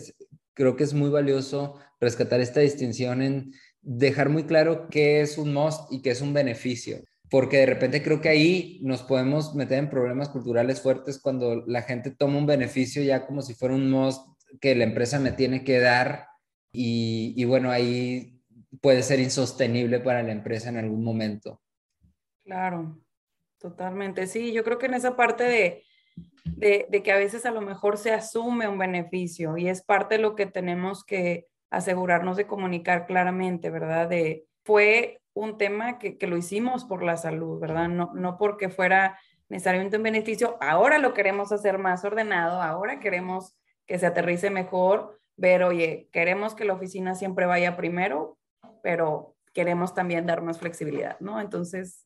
[0.53, 5.53] creo que es muy valioso rescatar esta distinción en dejar muy claro qué es un
[5.53, 6.99] must y qué es un beneficio,
[7.29, 11.81] porque de repente creo que ahí nos podemos meter en problemas culturales fuertes cuando la
[11.83, 14.21] gente toma un beneficio ya como si fuera un must
[14.59, 16.27] que la empresa me tiene que dar
[16.71, 18.39] y, bueno, ahí
[18.81, 21.61] puede ser insostenible para la empresa en algún momento.
[22.43, 22.99] Claro,
[23.57, 24.27] totalmente.
[24.27, 25.83] Sí, yo creo que en esa parte de
[26.43, 30.15] de, de, que a veces a lo mejor se asume un beneficio y es parte
[30.15, 34.07] de lo que tenemos que asegurarnos de comunicar claramente, ¿verdad?
[34.09, 37.87] De, fue un tema que, que lo hicimos por la salud, ¿verdad?
[37.87, 43.57] No, no porque fuera necesariamente un beneficio, ahora lo queremos hacer más ordenado, ahora queremos
[43.87, 48.37] que se aterrice mejor, ver, oye, queremos que la oficina siempre vaya primero,
[48.83, 51.41] pero queremos también dar más flexibilidad, ¿no?
[51.41, 52.05] Entonces,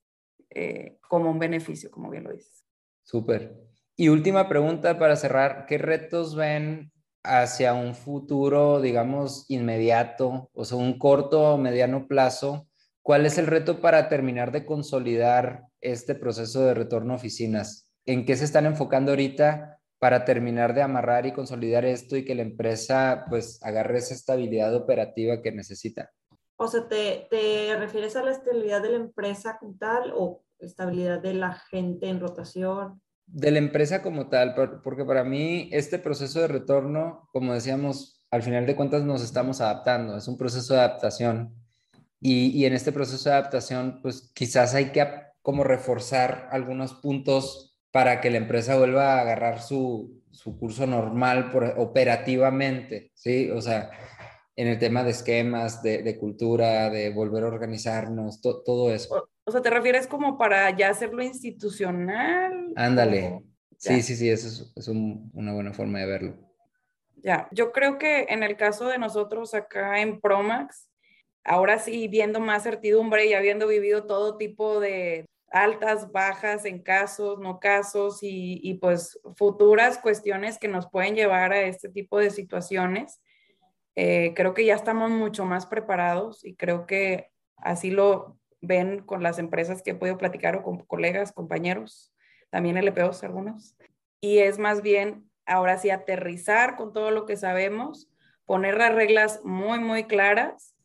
[0.49, 2.63] eh, como un beneficio, como bien lo dices.
[3.03, 3.53] Súper.
[3.97, 6.92] Y última pregunta para cerrar, ¿qué retos ven
[7.23, 12.67] hacia un futuro, digamos, inmediato, o sea, un corto o mediano plazo?
[13.01, 17.89] ¿Cuál es el reto para terminar de consolidar este proceso de retorno a oficinas?
[18.05, 22.35] ¿En qué se están enfocando ahorita para terminar de amarrar y consolidar esto y que
[22.35, 26.11] la empresa pues agarre esa estabilidad operativa que necesita?
[26.57, 31.21] O sea, ¿te, te refieres a la estabilidad de la empresa como tal o estabilidad
[31.21, 33.01] de la gente en rotación?
[33.35, 34.53] De la empresa como tal,
[34.83, 39.59] porque para mí este proceso de retorno, como decíamos, al final de cuentas nos estamos
[39.59, 41.55] adaptando, es un proceso de adaptación.
[42.19, 45.01] Y, y en este proceso de adaptación, pues quizás hay que
[45.41, 51.51] como reforzar algunos puntos para que la empresa vuelva a agarrar su, su curso normal
[51.51, 53.49] por, operativamente, ¿sí?
[53.49, 53.89] O sea,
[54.55, 59.29] en el tema de esquemas, de, de cultura, de volver a organizarnos, todo eso.
[59.45, 62.73] O, sea, ¿te refieres como para ya hacerlo institucional?
[62.75, 63.43] Ándale.
[63.77, 66.37] Sí, sí, sí, eso es, es un, una buena forma de verlo.
[67.17, 70.89] Ya, yo creo que en el caso de nosotros acá en Promax,
[71.43, 77.39] ahora sí, viendo más certidumbre y habiendo vivido todo tipo de altas, bajas en casos,
[77.39, 82.31] no casos y, y pues futuras cuestiones que nos pueden llevar a este tipo de
[82.31, 83.21] situaciones,
[83.95, 89.21] eh, creo que ya estamos mucho más preparados y creo que así lo ven con
[89.21, 92.13] las empresas que he podido platicar o con colegas, compañeros,
[92.49, 93.75] también LPOs algunos.
[94.21, 98.09] Y es más bien ahora sí aterrizar con todo lo que sabemos,
[98.45, 100.75] poner las reglas muy, muy claras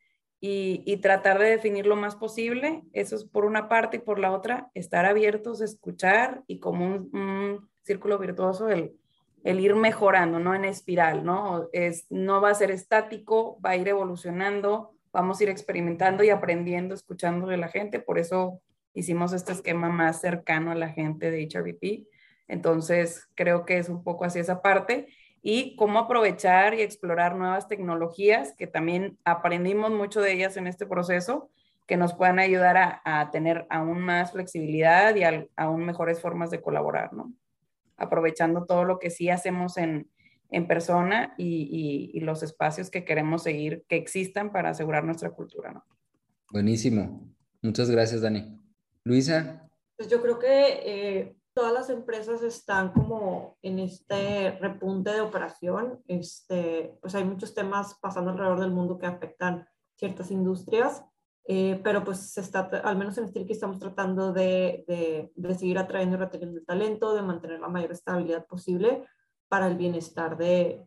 [0.41, 2.83] y, tratar de definir lo más posible.
[2.93, 7.11] Eso es por una parte y por la otra, estar abiertos escuchar y como un,
[7.13, 8.95] un círculo virtuoso el
[9.45, 10.55] el ir mejorando, ¿no?
[10.55, 11.69] En espiral, ¿no?
[11.73, 16.31] Es, no va a ser estático, va a ir evolucionando, vamos a ir experimentando y
[16.31, 18.61] aprendiendo, escuchando de la gente, por eso
[18.95, 22.07] hicimos este esquema más cercano a la gente de HRVP.
[22.49, 25.09] Entonces, creo que es un poco así esa parte
[25.43, 30.87] y cómo aprovechar y explorar nuevas tecnologías, que también aprendimos mucho de ellas en este
[30.87, 31.51] proceso,
[31.87, 36.51] que nos puedan ayudar a, a tener aún más flexibilidad y a, aún mejores formas
[36.51, 37.33] de colaborar, ¿no?
[37.99, 40.09] aprovechando todo lo que sí hacemos en,
[40.51, 45.73] en persona y, y, los espacios que queremos seguir que existan para asegurar nuestra cultura.
[45.73, 45.85] ¿no?
[46.51, 47.29] Buenísimo.
[47.61, 48.59] Muchas gracias, Dani.
[49.05, 49.69] Luisa.
[49.97, 56.03] Pues yo creo que eh, todas las empresas están como en este repunte de operación.
[56.07, 61.05] Este, pues hay muchos temas pasando alrededor del mundo que afectan ciertas industrias.
[61.51, 65.79] Eh, pero pues se está, al menos en Stilky estamos tratando de, de, de, seguir
[65.79, 69.07] atrayendo y reteniendo el talento, de mantener la mayor estabilidad posible
[69.49, 70.87] para el bienestar de,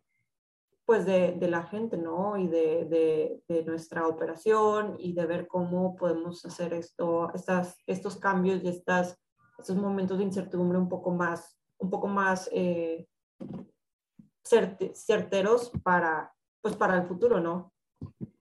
[0.86, 2.38] pues de, de la gente, ¿no?
[2.38, 8.64] Y de, de, nuestra operación y de ver cómo podemos hacer esto, estas, estos cambios
[8.64, 9.18] y estas,
[9.58, 13.08] estos momentos de incertidumbre un poco más, un poco más eh,
[14.44, 17.74] certeros para, pues para el futuro, ¿no?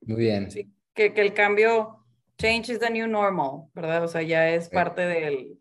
[0.01, 0.49] Muy bien.
[0.51, 2.03] Sí, que, que el cambio
[2.37, 4.03] change is the new normal, ¿verdad?
[4.03, 5.59] O sea, ya es parte del,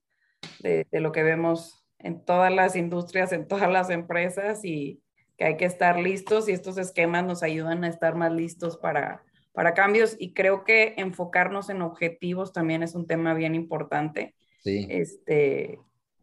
[0.60, 5.00] de, de, lo que vemos en todas las industrias, en todas las empresas y
[5.36, 9.22] que hay que estar listos y estos esquemas nos ayudan a estar más listos para,
[9.52, 14.34] para cambios y creo que enfocarnos en objetivos también es un tema bien importante.
[14.62, 14.86] Sí.
[14.90, 15.78] Este,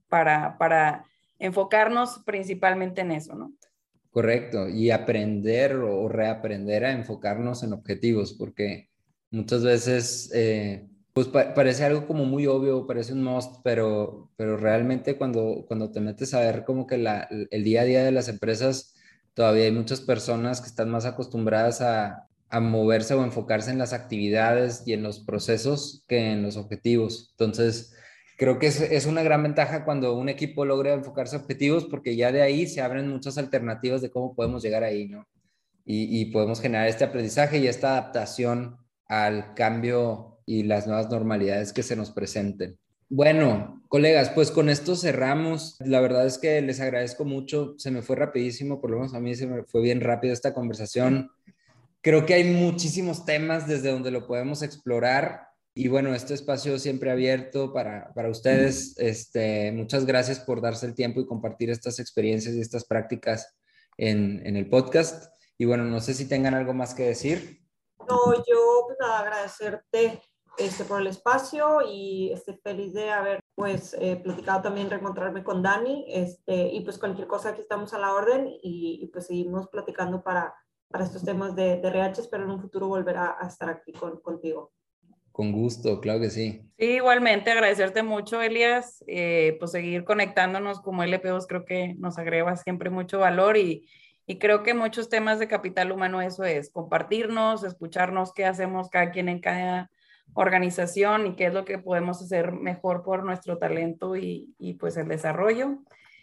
[0.09, 1.05] para, para
[1.39, 3.53] enfocarnos principalmente en eso, ¿no?
[4.11, 8.89] Correcto, y aprender o reaprender a enfocarnos en objetivos, porque
[9.29, 10.87] Muchas veces, eh,
[11.17, 15.91] pues pa parece algo como muy obvio, parece un must, pero, pero realmente cuando, cuando
[15.91, 18.93] te metes a ver como que la, el día a día de las empresas,
[19.33, 23.93] todavía hay muchas personas que están más acostumbradas a, a moverse o enfocarse en las
[23.93, 27.29] actividades y en los procesos que en los objetivos.
[27.31, 27.95] Entonces,
[28.37, 32.15] creo que es, es, una gran ventaja cuando un equipo logra enfocarse en objetivos porque
[32.15, 35.27] ya de ahí se abren muchas alternativas de cómo podemos llegar ahí, ¿no?
[35.83, 41.83] Y podemos generar este aprendizaje y esta adaptación al cambio y las nuevas normalidades que
[41.83, 42.79] se nos presenten.
[43.09, 45.75] Bueno, colegas, pues con esto cerramos.
[45.79, 47.75] La verdad es que les agradezco mucho.
[47.77, 50.53] Se me fue rapidísimo, por lo menos a mí se me fue bien rápido esta
[50.53, 51.29] conversación.
[52.01, 57.11] Creo que hay muchísimos temas desde donde lo podemos explorar, Y bueno, este espacio siempre
[57.11, 58.97] abierto para, para ustedes.
[58.97, 63.55] Este, muchas gracias por darse el tiempo y compartir estas experiencias y estas prácticas
[63.97, 65.31] en, en el podcast.
[65.57, 67.61] Y bueno, no sé si tengan algo más que decir.
[67.99, 70.21] No, yo pues agradecerte
[70.57, 75.63] este, por el espacio y estoy feliz de haber pues eh, platicado también, reencontrarme con
[75.63, 80.23] Dani este, y pues cualquier cosa aquí estamos a la orden y, pues seguimos platicando
[80.23, 80.53] para,
[80.89, 84.21] para estos temas de, de RH, espero en un futuro volver a, estar aquí con,
[84.21, 84.71] contigo.
[85.31, 86.61] Con gusto, claro que sí.
[86.77, 92.55] Sí, igualmente agradecerte mucho, Elias, eh, pues seguir conectándonos como LPOs creo que nos agrega
[92.57, 93.87] siempre mucho valor y,
[94.27, 99.11] y creo que muchos temas de capital humano eso es, compartirnos, escucharnos qué hacemos cada
[99.11, 99.89] quien en cada
[100.33, 105.07] organización y qué es lo que podemos hacer mejor por nuestro talento y, pues el
[105.07, 105.79] desarrollo.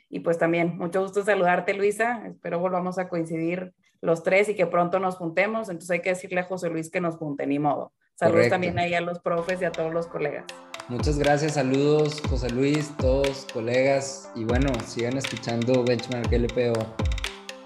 [0.08, 2.22] Y pues también, mucho gusto saludarte, Luisa.
[2.26, 5.68] Espero volvamos a coincidir los tres y que pronto nos juntemos.
[5.68, 7.92] Entonces hay que decirle a José Luis que nos junte, ni modo.
[8.14, 10.44] Saludos también ahí a los profes y a todos los colegas.
[10.88, 16.74] Muchas gracias, saludos José Luis, todos colegas y bueno, sigan escuchando Benchmark LPO.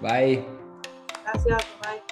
[0.01, 0.45] Bye.
[1.25, 2.08] Gracias, bye.